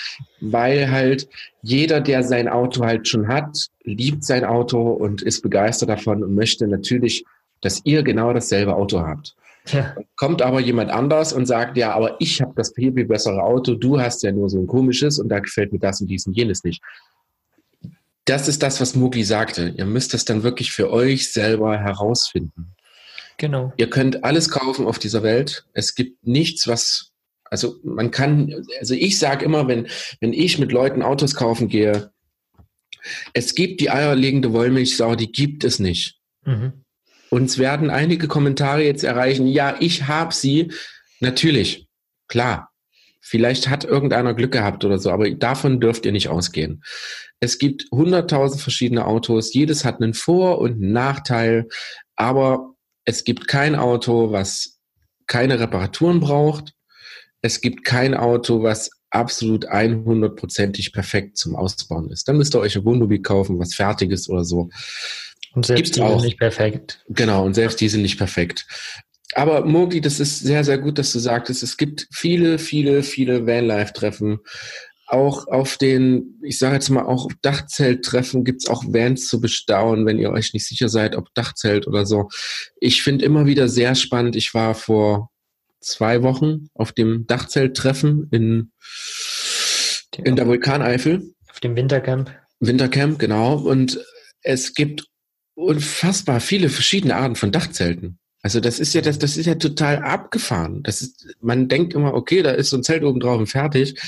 [0.42, 1.28] weil halt
[1.62, 6.34] jeder, der sein Auto halt schon hat, liebt sein Auto und ist begeistert davon und
[6.34, 7.26] möchte natürlich,
[7.62, 9.36] dass ihr genau dasselbe Auto habt.
[9.68, 9.96] Ja.
[10.16, 13.74] Kommt aber jemand anders und sagt, ja, aber ich habe das viel, viel bessere Auto,
[13.74, 16.34] du hast ja nur so ein komisches und da gefällt mir das und dies und
[16.34, 16.84] jenes nicht
[18.26, 19.74] das ist das, was Mugli sagte.
[19.78, 22.76] Ihr müsst es dann wirklich für euch selber herausfinden.
[23.38, 23.74] Genau.
[23.78, 25.66] Ihr könnt alles kaufen auf dieser Welt.
[25.74, 27.12] Es gibt nichts, was
[27.50, 29.88] Also man kann, also ich sage immer, wenn,
[30.20, 32.12] wenn ich mit Leuten Autos kaufen gehe,
[33.34, 36.18] es gibt die eierlegende Wollmilchsau, die gibt es nicht.
[36.44, 36.86] Mhm.
[37.30, 40.72] Uns werden einige Kommentare jetzt erreichen, ja, ich habe sie.
[41.20, 41.88] Natürlich,
[42.28, 42.72] klar.
[43.22, 46.84] Vielleicht hat irgendeiner Glück gehabt oder so, aber davon dürft ihr nicht ausgehen.
[47.40, 51.68] Es gibt hunderttausend verschiedene Autos, jedes hat einen Vor- und einen Nachteil,
[52.16, 54.80] aber es gibt kein Auto, was
[55.28, 56.74] keine Reparaturen braucht.
[57.42, 62.28] Es gibt kein Auto, was absolut 100%ig perfekt zum Ausbauen ist.
[62.28, 64.70] Dann müsst ihr euch ein Wohnmobil kaufen, was fertig ist oder so.
[65.54, 66.20] Und selbst Gibt's die auch.
[66.20, 67.04] sind nicht perfekt.
[67.08, 68.66] Genau, und selbst die sind nicht perfekt.
[69.34, 73.48] Aber Mogi, das ist sehr, sehr gut, dass du sagtest, es gibt viele, viele, viele
[73.48, 74.40] Vanlife-Treffen.
[75.08, 80.06] Auch auf den, ich sage jetzt mal, auch Dachzelt-Treffen gibt es auch Vans zu bestaunen,
[80.06, 82.30] wenn ihr euch nicht sicher seid, ob Dachzelt oder so.
[82.80, 84.36] Ich finde immer wieder sehr spannend.
[84.36, 85.30] Ich war vor
[85.80, 88.72] zwei Wochen auf dem Dachzelt-Treffen in,
[90.18, 91.34] in der Vulkaneifel.
[91.52, 92.32] Auf dem Wintercamp.
[92.60, 93.58] Wintercamp, genau.
[93.58, 94.04] Und
[94.42, 95.06] es gibt
[95.54, 98.20] unfassbar viele verschiedene Arten von Dachzelten.
[98.46, 100.84] Also das ist ja das, das ist ja total abgefahren.
[100.84, 104.00] Das ist, man denkt immer, okay, da ist so ein Zelt oben drauf und fertig.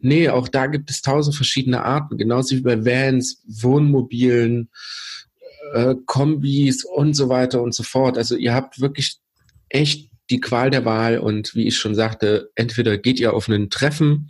[0.00, 4.68] Nee, auch da gibt es tausend verschiedene Arten, genauso wie bei Vans, Wohnmobilen,
[5.72, 8.18] äh, Kombis und so weiter und so fort.
[8.18, 9.16] Also ihr habt wirklich
[9.70, 13.70] echt die Qual der Wahl und wie ich schon sagte, entweder geht ihr auf ein
[13.70, 14.28] Treffen,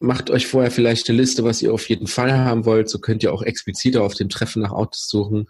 [0.00, 2.88] macht euch vorher vielleicht eine Liste, was ihr auf jeden Fall haben wollt.
[2.90, 5.48] So könnt ihr auch expliziter auf dem Treffen nach Autos suchen.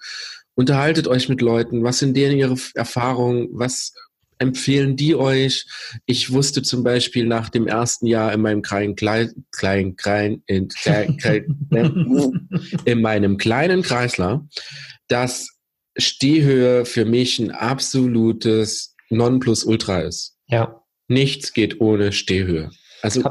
[0.55, 1.83] Unterhaltet euch mit Leuten.
[1.83, 3.49] Was sind denen ihre Erfahrungen?
[3.53, 3.93] Was
[4.39, 5.67] empfehlen die euch?
[6.07, 10.69] Ich wusste zum Beispiel nach dem ersten Jahr in meinem kleinen, kleinen, kleinen, klein, in,
[12.85, 14.47] in meinem kleinen Kreisler,
[15.09, 15.51] dass
[15.97, 20.37] Stehhöhe für mich ein absolutes Nonplusultra ist.
[20.47, 20.83] Ja.
[21.09, 22.71] Nichts geht ohne Stehhöhe.
[23.03, 23.23] Also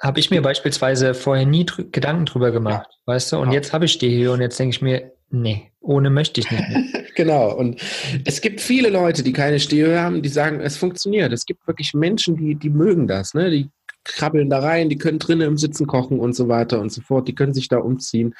[0.00, 2.96] habe ich mir beispielsweise vorher nie drü Gedanken drüber gemacht, ja.
[3.06, 3.38] weißt du?
[3.38, 3.54] Und ja.
[3.54, 6.64] jetzt habe ich Stehhöhe und jetzt denke ich mir, nee, ohne möchte ich nicht.
[7.14, 7.54] Genau.
[7.54, 7.78] Und
[8.24, 11.30] es gibt viele Leute, die keine Stehhöhe haben, die sagen, es funktioniert.
[11.30, 13.50] Es gibt wirklich Menschen, die, die mögen das, ne?
[13.50, 13.68] Die
[14.02, 17.28] krabbeln da rein, die können drinnen im Sitzen kochen und so weiter und so fort.
[17.28, 18.34] Die können sich da umziehen.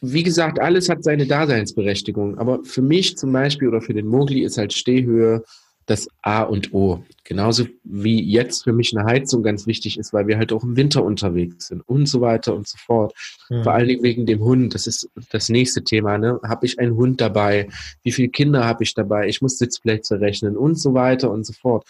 [0.00, 2.38] Wie gesagt, alles hat seine Daseinsberechtigung.
[2.38, 5.44] Aber für mich zum Beispiel oder für den Mogli ist halt Stehhöhe
[5.86, 7.04] das A und O.
[7.24, 10.76] Genauso wie jetzt für mich eine Heizung ganz wichtig ist, weil wir halt auch im
[10.76, 13.14] Winter unterwegs sind und so weiter und so fort.
[13.48, 13.64] Mhm.
[13.64, 14.74] Vor allen Dingen wegen dem Hund.
[14.74, 16.18] Das ist das nächste Thema.
[16.18, 16.40] Ne?
[16.44, 17.68] Habe ich einen Hund dabei?
[18.02, 19.28] Wie viele Kinder habe ich dabei?
[19.28, 21.84] Ich muss Sitzplätze rechnen und so weiter und so fort.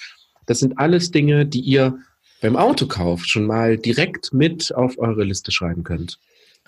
[0.47, 1.99] Das sind alles Dinge, die ihr
[2.41, 6.19] beim Autokauf schon mal direkt mit auf eure Liste schreiben könnt.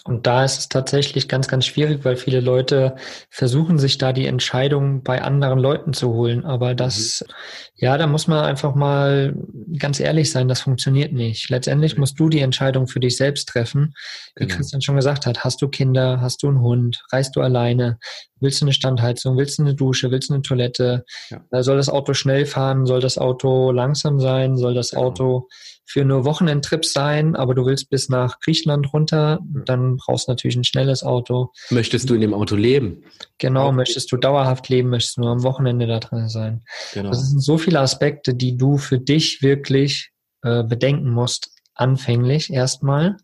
[0.05, 2.97] Und da ist es tatsächlich ganz, ganz schwierig, weil viele Leute
[3.31, 6.45] versuchen, sich da die Entscheidung bei anderen Leuten zu holen.
[6.45, 7.35] Aber das, mhm.
[7.77, 9.33] ja, da muss man einfach mal
[9.79, 11.51] ganz ehrlich sein, das funktioniert nicht.
[11.51, 12.01] Letztendlich mhm.
[12.01, 13.95] musst du die Entscheidung für dich selbst treffen.
[14.35, 14.57] Wie genau.
[14.57, 17.99] Christian schon gesagt hat, hast du Kinder, hast du einen Hund, reist du alleine,
[18.41, 21.05] willst du eine Standheizung, willst du eine Dusche, willst du eine Toilette?
[21.31, 21.63] Ja.
[21.63, 25.05] Soll das Auto schnell fahren, soll das Auto langsam sein, soll das genau.
[25.05, 25.49] Auto
[25.85, 30.57] für nur Wochenendtrips sein, aber du willst bis nach Griechenland runter, dann brauchst du natürlich
[30.57, 31.53] ein schnelles Auto.
[31.71, 33.05] Möchtest du in dem Auto leben?
[33.39, 33.77] Genau, okay.
[33.77, 36.63] möchtest du dauerhaft leben, möchtest du nur am Wochenende da drin sein.
[36.95, 37.11] Genau.
[37.11, 40.11] Das sind so viele Aspekte, die du für dich wirklich
[40.43, 43.17] äh, bedenken musst, anfänglich erstmal.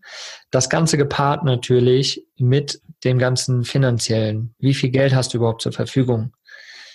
[0.50, 4.54] Das Ganze gepaart natürlich mit dem ganzen finanziellen.
[4.58, 6.32] Wie viel Geld hast du überhaupt zur Verfügung?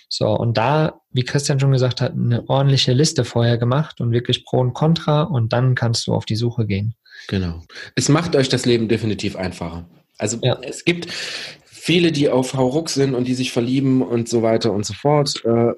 [0.08, 4.44] So, und da, wie Christian schon gesagt hat, eine ordentliche Liste vorher gemacht und wirklich
[4.44, 6.94] Pro und Contra und dann kannst du auf die Suche gehen.
[7.28, 7.62] Genau.
[7.94, 9.86] Es macht euch das Leben definitiv einfacher.
[10.18, 10.58] Also ja.
[10.62, 11.10] es gibt
[11.64, 15.44] viele, die auf Hauruck sind und die sich verlieben und so weiter und so fort.
[15.44, 15.72] Äh,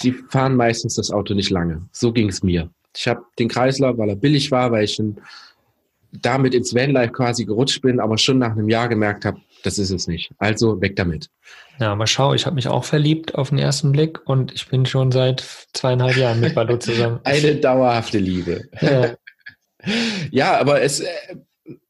[0.00, 1.88] die fahren meistens das Auto nicht lange.
[1.92, 2.70] So ging es mir.
[2.96, 5.00] Ich habe den Kreislauf, weil er billig war, weil ich
[6.12, 9.90] damit ins Vanlife quasi gerutscht bin, aber schon nach einem Jahr gemerkt habe, das ist
[9.90, 10.30] es nicht.
[10.38, 11.28] Also weg damit.
[11.78, 14.84] Ja, aber schau, ich habe mich auch verliebt auf den ersten Blick und ich bin
[14.84, 17.20] schon seit zweieinhalb Jahren mit Balu zusammen.
[17.24, 18.68] Eine dauerhafte Liebe.
[18.80, 19.16] Ja,
[20.30, 21.06] ja aber es, äh,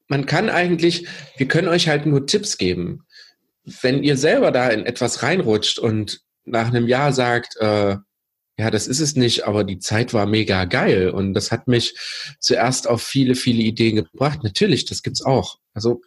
[0.08, 3.06] man kann eigentlich, wir können euch halt nur Tipps geben.
[3.64, 7.96] Wenn ihr selber da in etwas reinrutscht und nach einem Jahr sagt, äh,
[8.58, 11.96] ja, das ist es nicht, aber die Zeit war mega geil und das hat mich
[12.40, 14.40] zuerst auf viele, viele Ideen gebracht.
[14.42, 15.58] Natürlich, das gibt's auch.
[15.74, 16.02] Also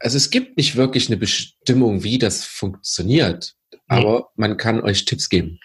[0.00, 3.54] also es gibt nicht wirklich eine Bestimmung, wie das funktioniert,
[3.86, 4.24] aber nee.
[4.36, 5.58] man kann euch Tipps geben.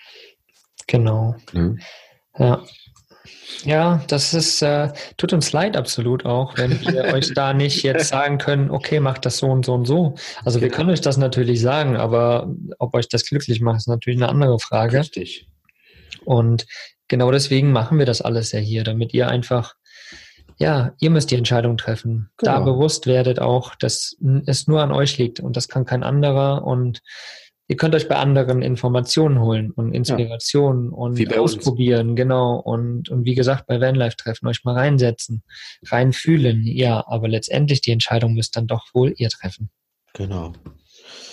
[0.88, 1.36] Genau.
[1.54, 1.76] Ja.
[2.38, 2.66] ja.
[3.64, 8.10] Ja, das ist, äh, tut uns leid absolut auch, wenn wir euch da nicht jetzt
[8.10, 10.16] sagen können, okay, macht das so und so und so.
[10.44, 10.70] Also genau.
[10.70, 14.30] wir können euch das natürlich sagen, aber ob euch das glücklich macht, ist natürlich eine
[14.30, 15.00] andere Frage.
[15.00, 15.48] Richtig.
[16.26, 16.66] Und
[17.08, 19.76] genau deswegen machen wir das alles ja hier, damit ihr einfach,
[20.58, 22.30] ja, ihr müsst die Entscheidung treffen.
[22.38, 22.52] Genau.
[22.52, 26.66] Da bewusst werdet auch, dass es nur an euch liegt und das kann kein anderer
[26.66, 27.02] und
[27.68, 30.98] ihr könnt euch bei anderen Informationen holen und Inspirationen ja.
[30.98, 32.18] und ausprobieren, uns.
[32.18, 32.56] genau.
[32.58, 35.44] Und, und wie gesagt, bei Vanlife-Treffen euch mal reinsetzen,
[35.88, 39.70] reinfühlen, ja, aber letztendlich die Entscheidung müsst dann doch wohl ihr treffen.
[40.14, 40.54] Genau.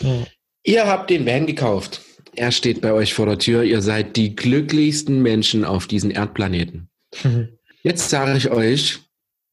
[0.00, 0.24] Ja.
[0.62, 2.00] Ihr habt den Van gekauft.
[2.36, 3.62] Er steht bei euch vor der Tür.
[3.62, 6.90] Ihr seid die glücklichsten Menschen auf diesem Erdplaneten.
[7.24, 7.48] Mhm.
[7.82, 9.00] Jetzt sage ich euch,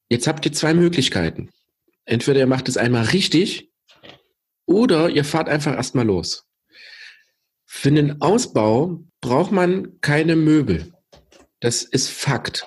[0.10, 1.50] jetzt habt ihr zwei Möglichkeiten.
[2.06, 3.72] Entweder ihr macht es einmal richtig
[4.66, 6.46] oder ihr fahrt einfach erstmal los.
[7.66, 10.94] Für den Ausbau braucht man keine Möbel.
[11.60, 12.66] Das ist Fakt.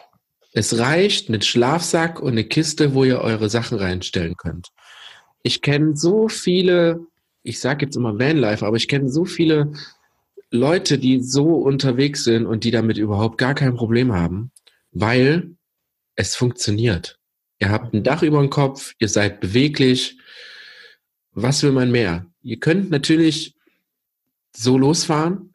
[0.52, 4.68] Es reicht ein Schlafsack und eine Kiste, wo ihr eure Sachen reinstellen könnt.
[5.42, 7.06] Ich kenne so viele,
[7.42, 9.72] ich sage jetzt immer Vanlife, aber ich kenne so viele
[10.50, 14.50] Leute, die so unterwegs sind und die damit überhaupt gar kein Problem haben,
[14.90, 15.54] weil
[16.16, 17.19] es funktioniert.
[17.60, 20.18] Ihr habt ein Dach über dem Kopf, ihr seid beweglich.
[21.32, 22.26] Was will man mehr?
[22.42, 23.54] Ihr könnt natürlich
[24.56, 25.54] so losfahren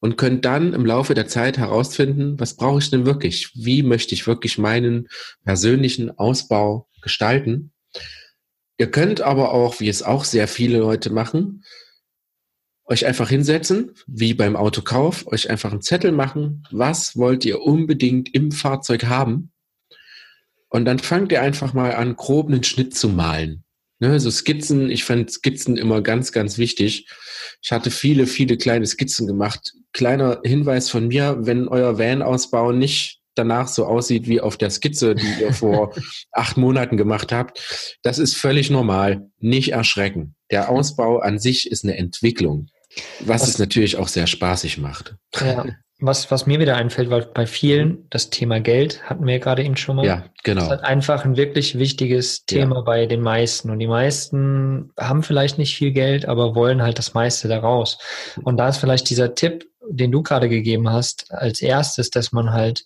[0.00, 3.52] und könnt dann im Laufe der Zeit herausfinden, was brauche ich denn wirklich?
[3.54, 5.08] Wie möchte ich wirklich meinen
[5.44, 7.72] persönlichen Ausbau gestalten?
[8.76, 11.64] Ihr könnt aber auch, wie es auch sehr viele Leute machen,
[12.86, 18.34] euch einfach hinsetzen, wie beim Autokauf, euch einfach einen Zettel machen, was wollt ihr unbedingt
[18.34, 19.52] im Fahrzeug haben?
[20.70, 23.64] Und dann fangt ihr einfach mal an, grob einen Schnitt zu malen.
[23.98, 27.06] Ne, so Skizzen, ich fand Skizzen immer ganz, ganz wichtig.
[27.60, 29.74] Ich hatte viele, viele kleine Skizzen gemacht.
[29.92, 35.14] Kleiner Hinweis von mir, wenn euer Van-Ausbau nicht danach so aussieht wie auf der Skizze,
[35.14, 35.94] die ihr vor
[36.32, 39.28] acht Monaten gemacht habt, das ist völlig normal.
[39.38, 40.34] Nicht erschrecken.
[40.50, 42.68] Der Ausbau an sich ist eine Entwicklung,
[43.20, 45.16] was, was es natürlich auch sehr spaßig macht.
[45.38, 45.66] Ja,
[46.00, 49.76] was, was mir wieder einfällt, weil bei vielen das Thema Geld hatten wir gerade eben
[49.76, 50.06] schon mal.
[50.06, 50.60] Ja, genau.
[50.60, 52.82] Das ist halt einfach ein wirklich wichtiges Thema ja.
[52.82, 53.70] bei den meisten.
[53.70, 57.98] Und die meisten haben vielleicht nicht viel Geld, aber wollen halt das meiste daraus.
[58.42, 62.52] Und da ist vielleicht dieser Tipp, den du gerade gegeben hast, als erstes, dass man
[62.52, 62.84] halt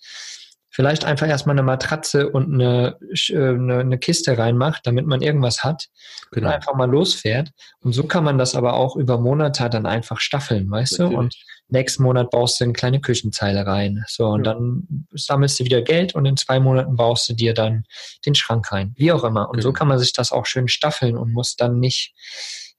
[0.74, 5.62] vielleicht einfach erstmal eine Matratze und eine, äh, eine, eine Kiste reinmacht, damit man irgendwas
[5.62, 5.86] hat
[6.32, 6.48] genau.
[6.48, 7.52] und einfach mal losfährt.
[7.80, 11.12] Und so kann man das aber auch über Monate dann einfach staffeln, weißt Natürlich.
[11.12, 11.18] du?
[11.18, 11.36] Und
[11.68, 14.04] nächsten Monat baust du eine kleine Küchenzeile rein.
[14.08, 14.54] So, und ja.
[14.54, 17.84] dann sammelst du wieder Geld und in zwei Monaten baust du dir dann
[18.26, 18.94] den Schrank rein.
[18.96, 19.48] Wie auch immer.
[19.48, 19.68] Und genau.
[19.68, 22.14] so kann man sich das auch schön staffeln und muss dann nicht,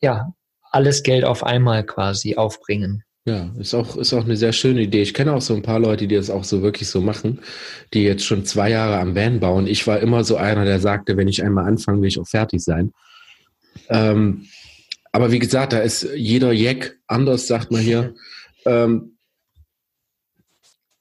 [0.01, 0.33] ja,
[0.69, 3.04] alles Geld auf einmal quasi aufbringen.
[3.27, 5.01] Ja, ist auch, ist auch eine sehr schöne Idee.
[5.01, 7.39] Ich kenne auch so ein paar Leute, die das auch so wirklich so machen,
[7.91, 9.65] die jetzt schon zwei Jahre am Van bauen.
[9.65, 12.63] Ich war immer so einer, der sagte, wenn ich einmal anfange, will ich auch fertig
[12.63, 12.93] sein.
[13.89, 14.45] Ähm,
[15.11, 18.13] aber wie gesagt, da ist jeder Jack anders, sagt man hier.
[18.65, 19.17] Ähm,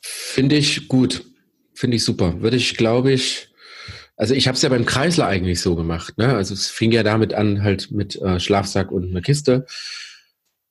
[0.00, 1.26] Finde ich gut.
[1.74, 2.40] Finde ich super.
[2.40, 3.48] Würde ich, glaube ich,
[4.16, 6.16] also ich habe es ja beim Kreisler eigentlich so gemacht.
[6.16, 6.34] Ne?
[6.34, 9.66] Also es fing ja damit an, halt mit äh, Schlafsack und einer Kiste.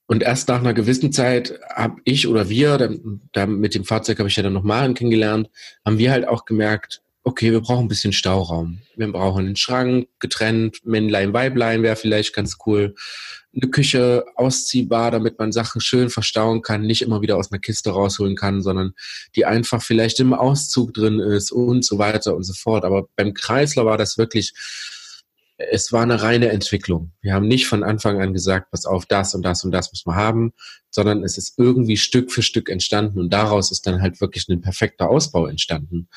[0.05, 2.89] Und erst nach einer gewissen Zeit habe ich oder wir, da,
[3.31, 5.49] da mit dem Fahrzeug habe ich ja dann noch Maren kennengelernt,
[5.85, 8.79] haben wir halt auch gemerkt, okay, wir brauchen ein bisschen Stauraum.
[8.97, 12.95] Wir brauchen einen Schrank, getrennt, Männlein, Weiblein wäre vielleicht ganz cool.
[13.55, 17.91] Eine Küche ausziehbar, damit man Sachen schön verstauen kann, nicht immer wieder aus einer Kiste
[17.91, 18.93] rausholen kann, sondern
[19.35, 22.83] die einfach vielleicht im Auszug drin ist und so weiter und so fort.
[22.83, 24.53] Aber beim Kreisler war das wirklich
[25.71, 27.11] es war eine reine Entwicklung.
[27.21, 30.05] Wir haben nicht von Anfang an gesagt, pass auf, das und das und das muss
[30.05, 30.53] man haben,
[30.89, 34.61] sondern es ist irgendwie Stück für Stück entstanden und daraus ist dann halt wirklich ein
[34.61, 36.07] perfekter Ausbau entstanden.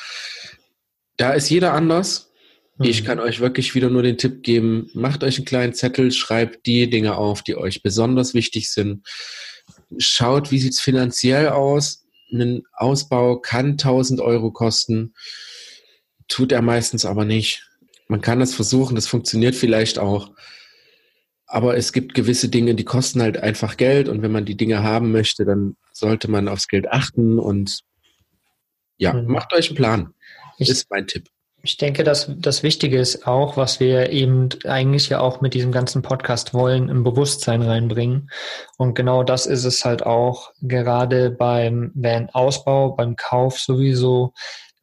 [1.16, 2.30] Da ist jeder anders.
[2.78, 3.06] Ich mhm.
[3.06, 6.90] kann euch wirklich wieder nur den Tipp geben, macht euch einen kleinen Zettel, schreibt die
[6.90, 9.06] Dinge auf, die euch besonders wichtig sind.
[9.98, 12.04] Schaut, wie sieht's finanziell aus.
[12.30, 15.14] Ein Ausbau kann 1000 Euro kosten,
[16.28, 17.65] tut er meistens aber nicht
[18.08, 20.30] man kann das versuchen, das funktioniert vielleicht auch.
[21.46, 24.82] Aber es gibt gewisse Dinge, die kosten halt einfach Geld und wenn man die Dinge
[24.82, 27.80] haben möchte, dann sollte man aufs Geld achten und
[28.98, 29.30] ja, mhm.
[29.30, 30.14] macht euch einen Plan.
[30.58, 31.28] Ich, ist mein Tipp.
[31.62, 35.70] Ich denke, dass das Wichtige ist auch, was wir eben eigentlich ja auch mit diesem
[35.70, 38.30] ganzen Podcast wollen, im Bewusstsein reinbringen.
[38.76, 44.32] Und genau das ist es halt auch gerade beim Van-Ausbau, beim Kauf sowieso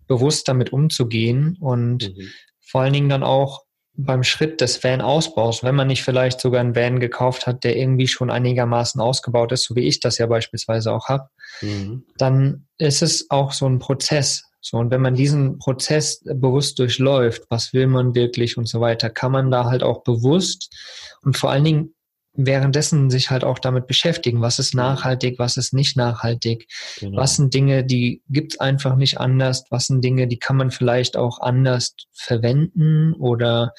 [0.07, 2.29] bewusst damit umzugehen und mhm
[2.73, 6.75] vor allen Dingen dann auch beim Schritt des Van-Ausbaus, wenn man nicht vielleicht sogar einen
[6.75, 10.91] Van gekauft hat, der irgendwie schon einigermaßen ausgebaut ist, so wie ich das ja beispielsweise
[10.91, 11.29] auch habe,
[11.61, 12.03] mhm.
[12.17, 14.41] dann ist es auch so ein Prozess.
[14.59, 19.11] So, und wenn man diesen Prozess bewusst durchläuft, was will man wirklich und so weiter,
[19.11, 20.75] kann man da halt auch bewusst
[21.21, 21.93] und vor allen Dingen
[22.33, 26.67] währenddessen sich halt auch damit beschäftigen, was ist nachhaltig, was ist nicht nachhaltig,
[26.99, 27.17] genau.
[27.17, 31.15] was sind Dinge, die gibt's einfach nicht anders, was sind Dinge, die kann man vielleicht
[31.15, 33.73] auch anders verwenden oder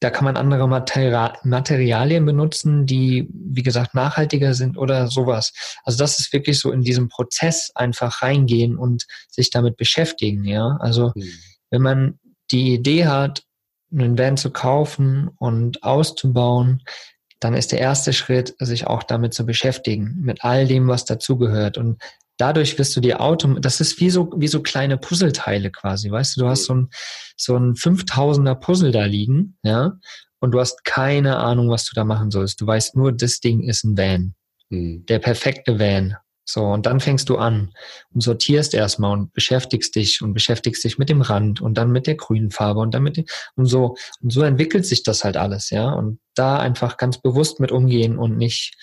[0.00, 5.52] da kann man andere Materia Materialien benutzen, die, wie gesagt, nachhaltiger sind oder sowas.
[5.82, 10.76] Also das ist wirklich so in diesem Prozess einfach reingehen und sich damit beschäftigen, ja.
[10.80, 11.32] Also mhm.
[11.70, 12.18] wenn man
[12.50, 13.42] die Idee hat,
[13.90, 16.82] einen Van zu kaufen und auszubauen,
[17.40, 21.78] dann ist der erste Schritt, sich auch damit zu beschäftigen, mit all dem, was dazugehört.
[21.78, 22.02] Und
[22.36, 26.36] dadurch wirst du dir Auto, das ist wie so, wie so kleine Puzzleteile quasi, weißt
[26.36, 26.88] du, du hast so ein,
[27.36, 29.92] so ein 5000er Puzzle da liegen, ja,
[30.40, 32.60] und du hast keine Ahnung, was du da machen sollst.
[32.60, 34.34] Du weißt nur, das Ding ist ein Van.
[34.70, 35.04] Mhm.
[35.06, 36.16] Der perfekte Van.
[36.50, 37.74] So, und dann fängst du an
[38.14, 42.06] und sortierst erstmal und beschäftigst dich und beschäftigst dich mit dem Rand und dann mit
[42.06, 45.36] der grünen Farbe und dann mit dem, und so, und so entwickelt sich das halt
[45.36, 45.92] alles, ja.
[45.92, 48.74] Und da einfach ganz bewusst mit umgehen und nicht,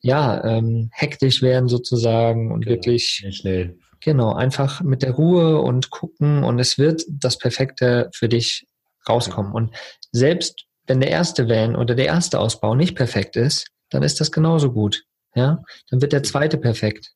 [0.00, 3.78] ja, ähm, hektisch werden sozusagen und genau, wirklich schnell.
[3.98, 8.64] Genau, einfach mit der Ruhe und gucken und es wird das Perfekte für dich
[9.08, 9.50] rauskommen.
[9.52, 9.74] Und
[10.12, 14.30] selbst wenn der erste Van oder der erste Ausbau nicht perfekt ist, dann ist das
[14.30, 15.02] genauso gut
[15.34, 17.12] ja, dann wird der zweite perfekt.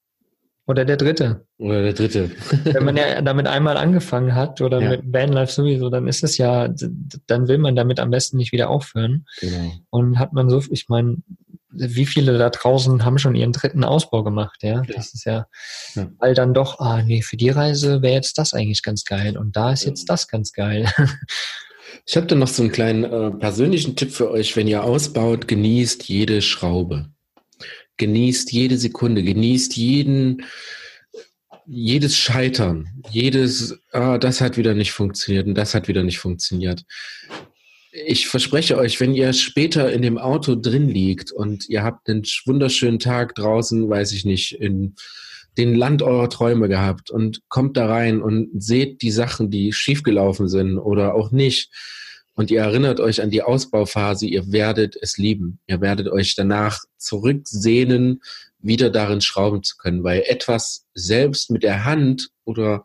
[0.67, 1.45] Oder der dritte.
[1.59, 2.31] Oder der dritte.
[2.65, 4.91] Wenn man ja damit einmal angefangen hat oder ja.
[4.91, 6.69] mit Vanlife sowieso, dann ist es ja,
[7.27, 9.27] dann will man damit am besten nicht wieder aufhören.
[9.41, 9.73] Genau.
[9.91, 11.17] Und hat man so, ich meine,
[11.73, 14.83] wie viele da draußen haben schon ihren dritten Ausbau gemacht, ja?
[14.83, 14.95] ja.
[14.95, 15.47] Das ist ja,
[15.95, 19.37] ja, weil dann doch, ah nee, für die Reise wäre jetzt das eigentlich ganz geil
[19.37, 20.91] und da ist jetzt das ganz geil.
[22.07, 25.47] Ich habe da noch so einen kleinen äh, persönlichen Tipp für euch, wenn ihr ausbaut,
[25.47, 27.12] genießt jede Schraube
[27.97, 30.45] genießt jede Sekunde, genießt jeden,
[31.67, 36.85] jedes Scheitern, jedes, ah, das hat wieder nicht funktioniert und das hat wieder nicht funktioniert.
[37.93, 42.23] Ich verspreche euch, wenn ihr später in dem Auto drin liegt und ihr habt einen
[42.47, 44.95] wunderschönen Tag draußen, weiß ich nicht, in
[45.59, 50.49] den Land eurer Träume gehabt und kommt da rein und seht die Sachen, die schiefgelaufen
[50.49, 51.71] sind oder auch nicht
[52.35, 55.59] und ihr erinnert euch an die Ausbauphase, ihr werdet es lieben.
[55.67, 58.23] Ihr werdet euch danach zurücksehnen,
[58.59, 62.85] wieder darin schrauben zu können, weil etwas selbst mit der Hand oder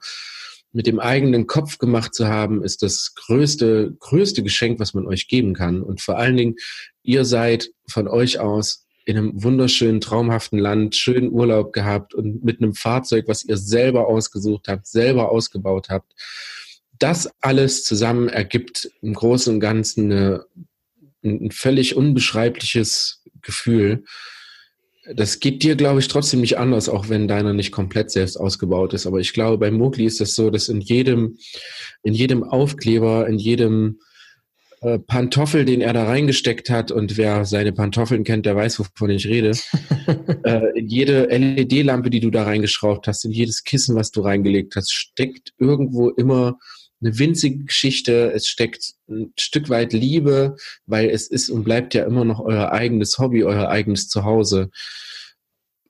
[0.74, 5.28] mit dem eigenen Kopf gemacht zu haben, ist das größte, größte Geschenk, was man euch
[5.28, 5.82] geben kann.
[5.82, 6.56] Und vor allen Dingen,
[7.04, 12.62] ihr seid von euch aus in einem wunderschönen, traumhaften Land, schönen Urlaub gehabt und mit
[12.62, 16.14] einem Fahrzeug, was ihr selber ausgesucht habt, selber ausgebaut habt
[17.00, 20.46] das alles zusammen ergibt im Großen und Ganzen eine,
[21.24, 24.04] ein völlig unbeschreibliches Gefühl.
[25.14, 28.94] Das geht dir, glaube ich, trotzdem nicht anders, auch wenn deiner nicht komplett selbst ausgebaut
[28.94, 29.08] ist.
[29.08, 31.38] Aber ich glaube, bei Mogli ist das so, dass in jedem,
[32.04, 34.00] in jedem Aufkleber, in jedem
[34.82, 39.10] äh, Pantoffel, den er da reingesteckt hat, und wer seine Pantoffeln kennt, der weiß, wovon
[39.10, 39.52] ich rede,
[40.44, 44.76] äh, in jede LED-Lampe, die du da reingeschraubt hast, in jedes Kissen, was du reingelegt
[44.76, 46.60] hast, steckt irgendwo immer
[47.02, 50.56] eine winzige Geschichte, es steckt ein Stück weit Liebe,
[50.86, 54.70] weil es ist und bleibt ja immer noch euer eigenes Hobby, euer eigenes Zuhause.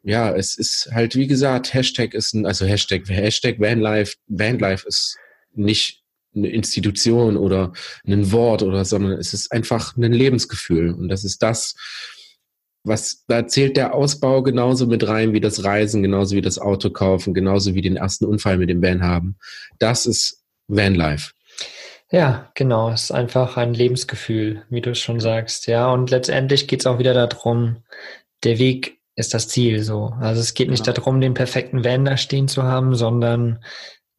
[0.04, 5.17] Ja, es ist halt, wie gesagt, Hashtag ist ein, also Hashtag, Hashtag Vanlife, Vanlife ist
[5.54, 6.04] nicht
[6.36, 7.74] eine Institution oder
[8.06, 10.93] ein Wort oder, sondern es ist einfach ein Lebensgefühl.
[10.93, 11.76] Und das ist das,
[12.84, 16.89] was, da zählt der Ausbau genauso mit rein wie das Reisen, genauso wie das Auto
[16.89, 19.38] kaufen, genauso wie den ersten Unfall mit dem Van haben.
[19.80, 21.32] Das ist Vanlife.
[22.12, 22.90] Ja, genau.
[22.90, 25.68] Es ist einfach ein Lebensgefühl, wie du es schon sagst.
[25.68, 27.84] Ja, und letztendlich geht es auch wieder darum,
[28.44, 30.14] der Weg ist das Ziel so.
[30.20, 30.96] Also es geht nicht genau.
[30.96, 33.64] darum, den perfekten Van da stehen zu haben, sondern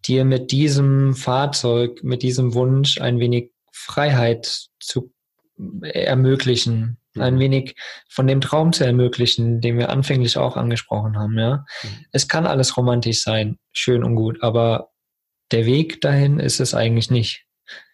[0.06, 5.12] dir mit diesem Fahrzeug, mit diesem Wunsch ein wenig Freiheit zu
[5.82, 7.22] ermöglichen, mhm.
[7.22, 7.76] ein wenig
[8.08, 11.38] von dem Traum zu ermöglichen, den wir anfänglich auch angesprochen haben.
[11.38, 11.88] Ja, mhm.
[12.12, 14.90] es kann alles romantisch sein, schön und gut, aber
[15.50, 17.44] der Weg dahin ist es eigentlich nicht.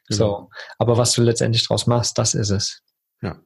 [0.09, 0.15] Mhm.
[0.15, 0.51] So.
[0.79, 2.83] Aber was du letztendlich draus machst, das ist es.
[3.23, 3.41] Ja.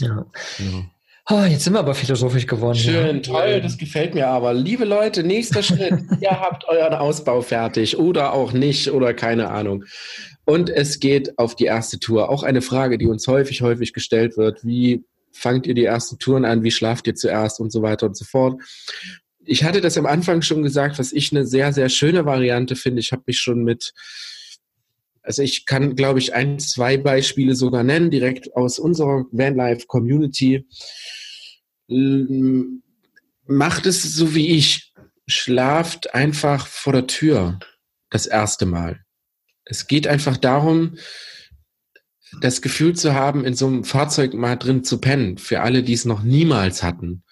[0.00, 0.26] Ja.
[0.58, 0.84] Genau.
[1.28, 2.76] Oh, jetzt sind wir aber philosophisch geworden.
[2.76, 3.22] Schön, ja.
[3.22, 4.52] toll, das gefällt mir aber.
[4.52, 5.94] Liebe Leute, nächster Schritt.
[6.20, 9.84] Ihr habt euren Ausbau fertig oder auch nicht oder keine Ahnung.
[10.44, 12.30] Und es geht auf die erste Tour.
[12.30, 14.64] Auch eine Frage, die uns häufig, häufig gestellt wird.
[14.64, 16.64] Wie fangt ihr die ersten Touren an?
[16.64, 18.60] Wie schlaft ihr zuerst und so weiter und so fort?
[19.44, 23.00] Ich hatte das am Anfang schon gesagt, was ich eine sehr, sehr schöne Variante finde.
[23.00, 23.92] Ich habe mich schon mit,
[25.22, 30.66] also ich kann, glaube ich, ein, zwei Beispiele sogar nennen, direkt aus unserer Vanlife Community.
[31.88, 32.82] Ähm,
[33.46, 34.92] macht es so wie ich.
[35.26, 37.60] Schlaft einfach vor der Tür
[38.10, 39.04] das erste Mal.
[39.64, 40.96] Es geht einfach darum,
[42.40, 45.92] das Gefühl zu haben, in so einem Fahrzeug mal drin zu pennen, für alle, die
[45.92, 47.22] es noch niemals hatten.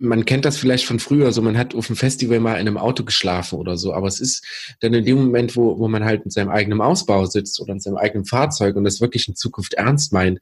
[0.00, 2.78] Man kennt das vielleicht von früher, so man hat auf dem Festival mal in einem
[2.78, 4.44] Auto geschlafen oder so, aber es ist
[4.80, 7.80] dann in dem Moment, wo, wo man halt in seinem eigenen Ausbau sitzt oder in
[7.80, 10.40] seinem eigenen Fahrzeug und das wirklich in Zukunft ernst meint,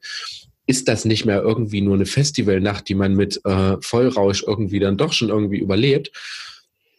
[0.67, 4.97] ist das nicht mehr irgendwie nur eine Festivalnacht, die man mit äh, Vollrausch irgendwie dann
[4.97, 6.11] doch schon irgendwie überlebt,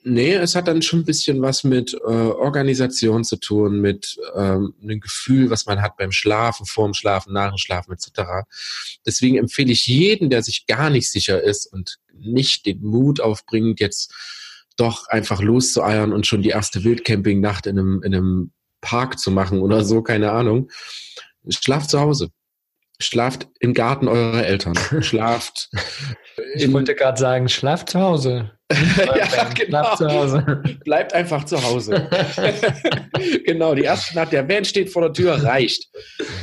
[0.04, 4.72] Nee, es hat dann schon ein bisschen was mit äh, Organisation zu tun, mit ähm,
[4.82, 8.46] einem Gefühl, was man hat beim Schlafen, vorm Schlafen, nach dem Schlafen etc.
[9.04, 13.80] Deswegen empfehle ich jeden, der sich gar nicht sicher ist und nicht den Mut aufbringt,
[13.80, 14.14] jetzt
[14.76, 19.60] doch einfach loszueiern und schon die erste Wildcamping-Nacht in einem, in einem Park zu machen
[19.60, 20.70] oder so, keine Ahnung.
[21.48, 22.30] Schlaft zu Hause.
[23.00, 24.74] Schlaft im Garten eurer Eltern.
[25.00, 25.70] Schlaft.
[26.54, 29.96] Ich wollte gerade sagen, schlaft zu Hause ja, genau.
[29.96, 30.62] zu Hause.
[30.84, 32.08] Bleibt einfach zu Hause.
[33.46, 35.88] genau, die erste Nacht, der Van steht vor der Tür, reicht.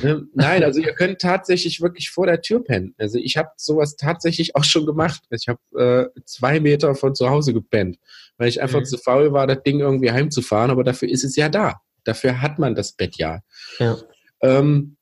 [0.01, 0.25] Ne?
[0.33, 2.95] Nein, also ihr könnt tatsächlich wirklich vor der Tür pennen.
[2.97, 5.21] Also ich habe sowas tatsächlich auch schon gemacht.
[5.29, 7.97] Ich habe äh, zwei Meter von zu Hause gepennt,
[8.37, 8.85] weil ich einfach mhm.
[8.85, 11.81] zu faul war, das Ding irgendwie heimzufahren, aber dafür ist es ja da.
[12.05, 13.41] Dafür hat man das Bett ja.
[13.77, 13.97] ja.
[14.41, 14.94] Ähm,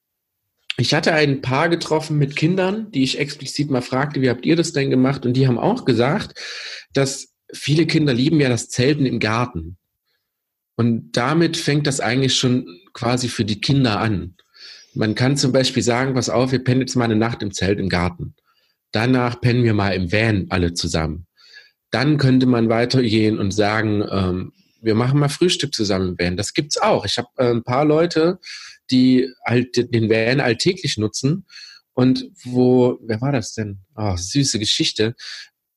[0.77, 4.55] ich hatte ein Paar getroffen mit Kindern, die ich explizit mal fragte, wie habt ihr
[4.55, 5.25] das denn gemacht?
[5.25, 6.39] Und die haben auch gesagt,
[6.93, 9.77] dass viele Kinder lieben ja das Zelten im Garten.
[10.75, 14.35] Und damit fängt das eigentlich schon quasi für die Kinder an.
[14.95, 17.79] Man kann zum Beispiel sagen, pass auf, wir pennen jetzt mal eine Nacht im Zelt
[17.79, 18.35] im Garten.
[18.91, 21.27] Danach pennen wir mal im Van alle zusammen.
[21.91, 26.37] Dann könnte man weitergehen und sagen, ähm, wir machen mal Frühstück zusammen im Van.
[26.37, 27.05] Das gibt's auch.
[27.05, 28.39] Ich habe äh, ein paar Leute,
[28.91, 31.45] die halt den Van alltäglich nutzen
[31.93, 33.79] und wo, wer war das denn?
[33.95, 35.15] Oh, süße Geschichte.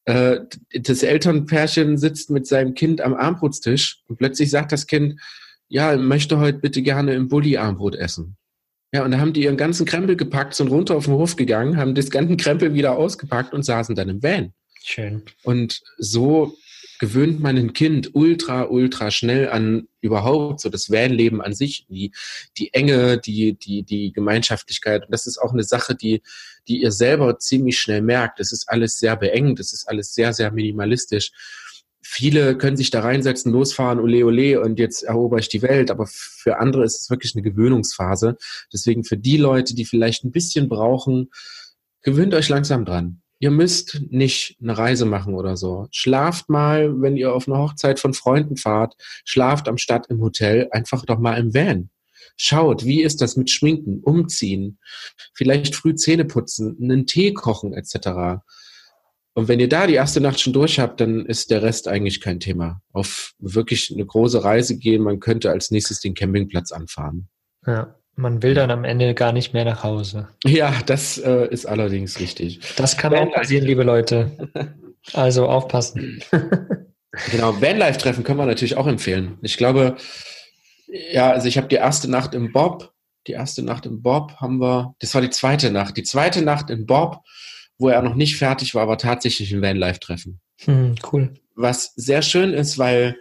[0.05, 0.41] Äh,
[0.73, 5.21] das Elternpärchen sitzt mit seinem Kind am Armbrotstisch und plötzlich sagt das Kind,
[5.69, 8.37] ja, möchte heute bitte gerne im Bulli Armbrot essen.
[8.93, 11.77] Ja, und da haben die ihren ganzen Krempel gepackt, sind runter auf den Hof gegangen,
[11.77, 14.53] haben das ganze Krempel wieder ausgepackt und saßen dann im Van.
[14.85, 15.23] Schön.
[15.43, 16.57] Und so
[16.99, 22.13] gewöhnt man ein Kind ultra, ultra schnell an überhaupt so das Vanleben an sich, die,
[22.59, 25.05] die Enge, die, die, die Gemeinschaftlichkeit.
[25.05, 26.23] Und das ist auch eine Sache, die,
[26.69, 28.41] die ihr selber ziemlich schnell merkt.
[28.41, 31.33] Es ist alles sehr beengt, es ist alles sehr, sehr minimalistisch.
[32.03, 36.07] Viele können sich da reinsetzen, losfahren, ole ole und jetzt erober ich die Welt, aber
[36.07, 38.37] für andere ist es wirklich eine Gewöhnungsphase.
[38.73, 41.31] Deswegen für die Leute, die vielleicht ein bisschen brauchen,
[42.03, 43.23] gewöhnt euch langsam dran.
[43.39, 45.89] Ihr müsst nicht eine Reise machen oder so.
[45.91, 50.69] Schlaft mal, wenn ihr auf eine Hochzeit von Freunden fahrt, schlaft am Stadt im Hotel,
[50.71, 51.91] einfach doch mal im Van.
[52.39, 54.79] Schaut, wie ist das mit Schminken, Umziehen,
[55.35, 58.41] vielleicht früh Zähne putzen, einen Tee kochen etc.
[59.35, 62.23] Und wenn ihr da die erste Nacht schon durch habt, dann ist der Rest eigentlich
[62.23, 62.81] kein Thema.
[62.93, 67.29] Auf wirklich eine große Reise gehen, man könnte als nächstes den Campingplatz anfahren.
[67.67, 67.96] Ja.
[68.19, 70.29] Man will dann am Ende gar nicht mehr nach Hause.
[70.45, 72.61] Ja, das äh, ist allerdings richtig.
[72.77, 74.51] Das kann auch passieren, liebe Leute.
[75.13, 76.21] Also aufpassen.
[77.31, 79.39] genau, Vanlife-Treffen können wir natürlich auch empfehlen.
[79.41, 79.97] Ich glaube,
[80.89, 82.93] ja, also ich habe die erste Nacht im Bob,
[83.27, 85.97] die erste Nacht im Bob haben wir, das war die zweite Nacht.
[85.97, 87.23] Die zweite Nacht im Bob,
[87.79, 90.41] wo er noch nicht fertig war, war tatsächlich ein Vanlife-Treffen.
[90.65, 91.35] Hm, cool.
[91.55, 93.17] Was sehr schön ist, weil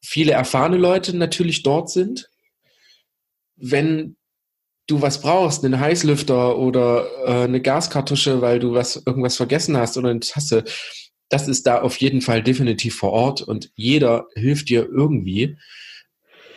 [0.00, 2.30] viele erfahrene Leute natürlich dort sind.
[3.56, 4.16] Wenn
[4.86, 9.96] du was brauchst, einen Heißlüfter oder äh, eine Gaskartusche, weil du was irgendwas vergessen hast
[9.96, 10.64] oder eine Tasse,
[11.28, 15.56] das ist da auf jeden Fall definitiv vor Ort und jeder hilft dir irgendwie.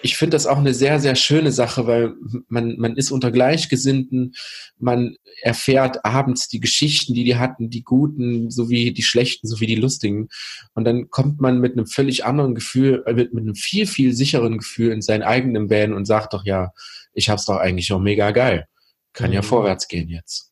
[0.01, 2.13] Ich finde das auch eine sehr, sehr schöne Sache, weil
[2.47, 4.33] man, man ist unter Gleichgesinnten,
[4.77, 9.75] man erfährt abends die Geschichten, die die hatten, die guten sowie die schlechten, sowie die
[9.75, 10.29] lustigen.
[10.73, 14.13] Und dann kommt man mit einem völlig anderen Gefühl, äh, mit, mit einem viel, viel
[14.13, 16.71] sicheren Gefühl in seinen eigenen Van und sagt doch, ja,
[17.13, 18.65] ich hab's doch eigentlich auch mega geil.
[19.13, 19.35] Kann mhm.
[19.35, 20.51] ja vorwärts gehen jetzt.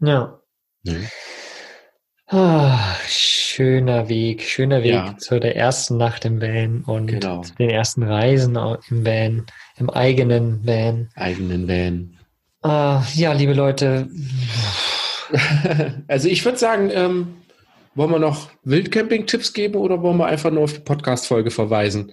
[0.00, 0.40] Ja.
[0.82, 1.08] Ne?
[2.26, 5.16] Ah, schöner Weg, schöner Weg ja.
[5.18, 7.42] zu der ersten Nacht im Van und genau.
[7.42, 9.46] zu den ersten Reisen im Van,
[9.76, 11.10] im eigenen Van.
[11.14, 12.16] Eigenen Van.
[12.62, 14.08] Ah, ja, liebe Leute.
[16.06, 17.36] Also ich würde sagen, ähm,
[17.94, 22.12] wollen wir noch Wildcamping-Tipps geben oder wollen wir einfach nur auf die Podcast-Folge verweisen?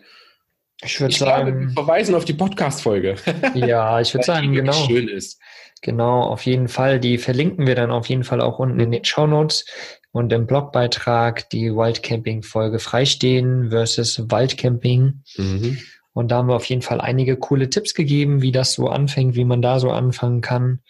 [0.84, 1.46] Ich würde sagen.
[1.46, 3.16] Glaube, wir verweisen auf die Podcast-Folge.
[3.56, 4.74] Ja, ich würde sagen, genau.
[4.74, 5.40] Schön ist.
[5.82, 7.00] Genau, auf jeden Fall.
[7.00, 9.66] Die verlinken wir dann auf jeden Fall auch unten in den Show Notes
[10.12, 15.24] und im Blogbeitrag die Wildcamping-Folge Freistehen versus Waldcamping.
[15.38, 15.80] Mhm.
[16.14, 19.36] Und da haben wir auf jeden Fall einige coole Tipps gegeben, wie das so anfängt,
[19.36, 20.82] wie man da so anfangen kann.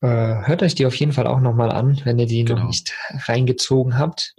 [0.00, 2.60] Äh, hört euch die auf jeden Fall auch nochmal an, wenn ihr die genau.
[2.60, 2.94] noch nicht
[3.26, 4.36] reingezogen habt.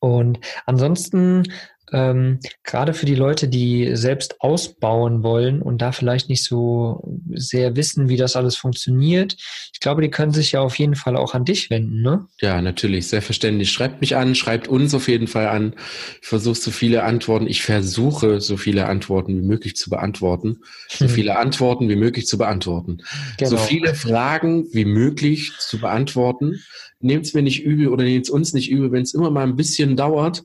[0.00, 1.44] Und ansonsten
[1.92, 7.76] ähm, gerade für die Leute, die selbst ausbauen wollen und da vielleicht nicht so sehr
[7.76, 9.36] wissen, wie das alles funktioniert.
[9.72, 12.26] Ich glaube, die können sich ja auf jeden Fall auch an dich wenden, ne?
[12.40, 13.70] Ja, natürlich, selbstverständlich.
[13.70, 15.74] Schreibt mich an, schreibt uns auf jeden Fall an.
[16.20, 20.58] Ich versuche so viele Antworten, ich versuche so viele Antworten wie möglich zu beantworten.
[20.88, 23.02] So viele Antworten wie möglich zu beantworten.
[23.36, 23.50] Genau.
[23.50, 26.62] So viele Fragen wie möglich zu beantworten.
[27.00, 29.42] Nehmt es mir nicht übel oder nehmt es uns nicht übel, wenn es immer mal
[29.42, 30.44] ein bisschen dauert.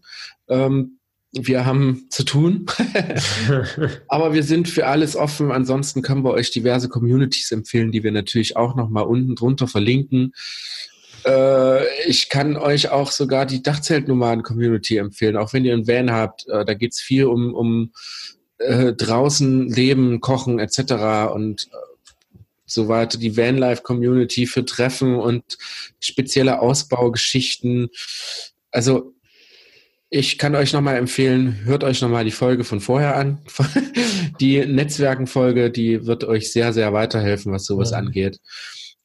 [0.49, 0.98] Ähm,
[1.31, 2.65] wir haben zu tun.
[4.07, 5.51] Aber wir sind für alles offen.
[5.51, 10.33] Ansonsten können wir euch diverse Communities empfehlen, die wir natürlich auch nochmal unten drunter verlinken.
[11.25, 16.47] Äh, ich kann euch auch sogar die Dachzeltnomaden-Community empfehlen, auch wenn ihr einen Van habt.
[16.47, 17.91] Äh, da geht's viel um, um
[18.57, 21.31] äh, draußen leben, kochen etc.
[21.33, 23.17] und äh, so weiter.
[23.17, 25.43] Die Vanlife-Community für Treffen und
[25.99, 27.89] spezielle Ausbaugeschichten.
[28.71, 29.13] Also
[30.09, 33.39] ich kann euch nochmal empfehlen, hört euch nochmal die Folge von vorher an.
[34.39, 37.97] Die Netzwerkenfolge, die wird euch sehr, sehr weiterhelfen, was sowas ja.
[37.97, 38.39] angeht.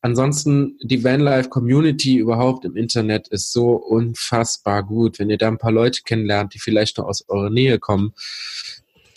[0.01, 5.19] Ansonsten, die Vanlife Community überhaupt im Internet ist so unfassbar gut.
[5.19, 8.13] Wenn ihr da ein paar Leute kennenlernt, die vielleicht noch aus eurer Nähe kommen,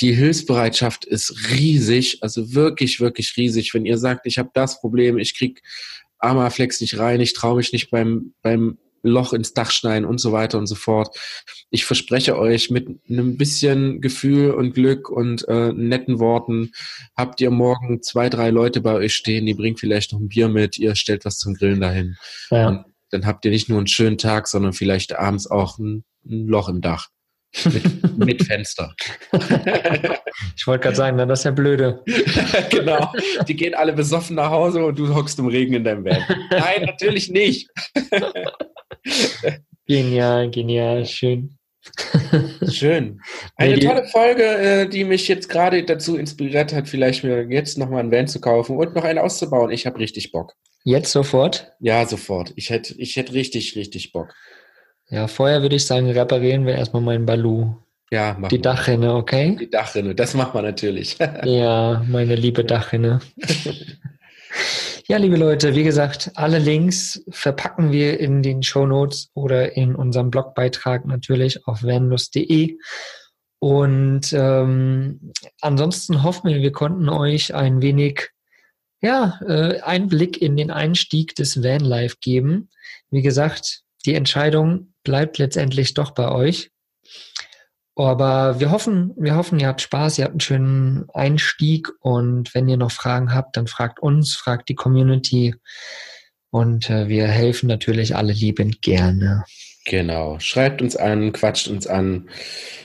[0.02, 3.74] die Hilfsbereitschaft ist riesig, also wirklich, wirklich riesig.
[3.76, 5.62] Wenn ihr sagt, ich habe das Problem, ich krieg
[6.18, 10.32] Armaflex nicht rein, ich traue mich nicht beim, beim Loch ins Dach schneiden und so
[10.32, 11.18] weiter und so fort.
[11.70, 16.72] Ich verspreche euch, mit einem bisschen Gefühl und Glück und äh, netten Worten
[17.16, 20.50] habt ihr morgen zwei, drei Leute bei euch stehen, die bringen vielleicht noch ein Bier
[20.50, 22.18] mit, ihr stellt was zum Grillen dahin.
[22.50, 22.68] Ja.
[22.68, 26.48] Und dann habt ihr nicht nur einen schönen Tag, sondern vielleicht abends auch ein, ein
[26.48, 27.10] Loch im Dach.
[27.66, 28.94] Mit, mit Fenster.
[30.56, 32.04] ich wollte gerade sagen, dann das ist ja blöde.
[32.70, 33.12] genau.
[33.48, 36.22] Die gehen alle besoffen nach Hause und du hockst im Regen in deinem Bett.
[36.52, 37.70] Nein, natürlich nicht.
[39.86, 41.58] Genial, genial, schön.
[42.70, 43.22] Schön.
[43.56, 48.04] Eine tolle Folge, äh, die mich jetzt gerade dazu inspiriert hat, vielleicht mir jetzt nochmal
[48.04, 49.72] ein Van zu kaufen und noch einen auszubauen.
[49.72, 50.54] Ich habe richtig Bock.
[50.84, 51.74] Jetzt sofort?
[51.80, 52.54] Ja, sofort.
[52.56, 54.34] Ich hätte ich hätt richtig, richtig Bock.
[55.10, 57.76] Ja, vorher würde ich sagen, reparieren wir erstmal meinen Balu.
[58.12, 59.58] Ja, machen Die Dachrinne, okay?
[59.60, 61.18] Die Dachrinne, das macht man natürlich.
[61.44, 63.20] ja, meine liebe Dachrinne.
[65.10, 69.96] ja, liebe Leute, wie gesagt, alle Links verpacken wir in den Show Notes oder in
[69.96, 72.78] unserem Blogbeitrag natürlich auf vanlust.de.
[73.60, 75.32] Und ähm,
[75.62, 78.30] ansonsten hoffen wir, wir konnten euch ein wenig
[79.02, 82.70] ja, äh, Einblick in den Einstieg des Vanlife geben.
[83.10, 86.72] Wie gesagt, die Entscheidung bleibt letztendlich doch bei euch.
[87.98, 92.70] Aber wir hoffen, wir hoffen, ihr habt Spaß, ihr habt einen schönen Einstieg und wenn
[92.70, 95.56] ihr noch Fragen habt, dann fragt uns, fragt die Community
[96.52, 99.46] und äh, wir helfen natürlich alle liebend gerne.
[99.86, 100.38] Genau.
[100.38, 102.30] Schreibt uns an, quatscht uns an.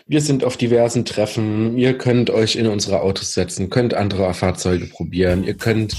[0.07, 1.77] Wir sind auf diversen Treffen.
[1.77, 5.45] Ihr könnt euch in unsere Autos setzen, könnt andere Fahrzeuge probieren.
[5.45, 5.95] Ihr könnt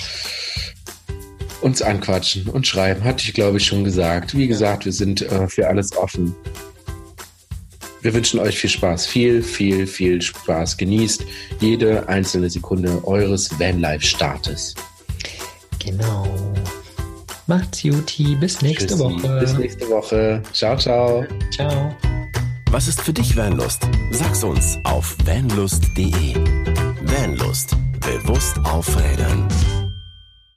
[1.61, 3.03] uns anquatschen und schreiben.
[3.03, 4.35] Hatte ich, glaube ich, schon gesagt.
[4.35, 6.35] Wie gesagt, wir sind äh, für alles offen.
[8.03, 9.05] Wir wünschen euch viel Spaß.
[9.05, 10.75] Viel, viel, viel Spaß.
[10.75, 11.23] Genießt
[11.61, 14.75] jede einzelne Sekunde eures Vanlife-Startes.
[15.79, 16.27] Genau.
[17.47, 18.35] Macht's Juti.
[18.35, 18.99] Bis nächste Tschüssi.
[18.99, 19.39] Woche.
[19.39, 20.43] Bis nächste Woche.
[20.51, 21.25] Ciao, ciao.
[21.51, 21.95] Ciao.
[22.71, 23.87] Was ist für dich Vanlust?
[24.11, 26.35] Sag's uns auf vanlust.de.
[27.03, 27.77] Vanlust.
[28.01, 29.47] Bewusst aufrädern.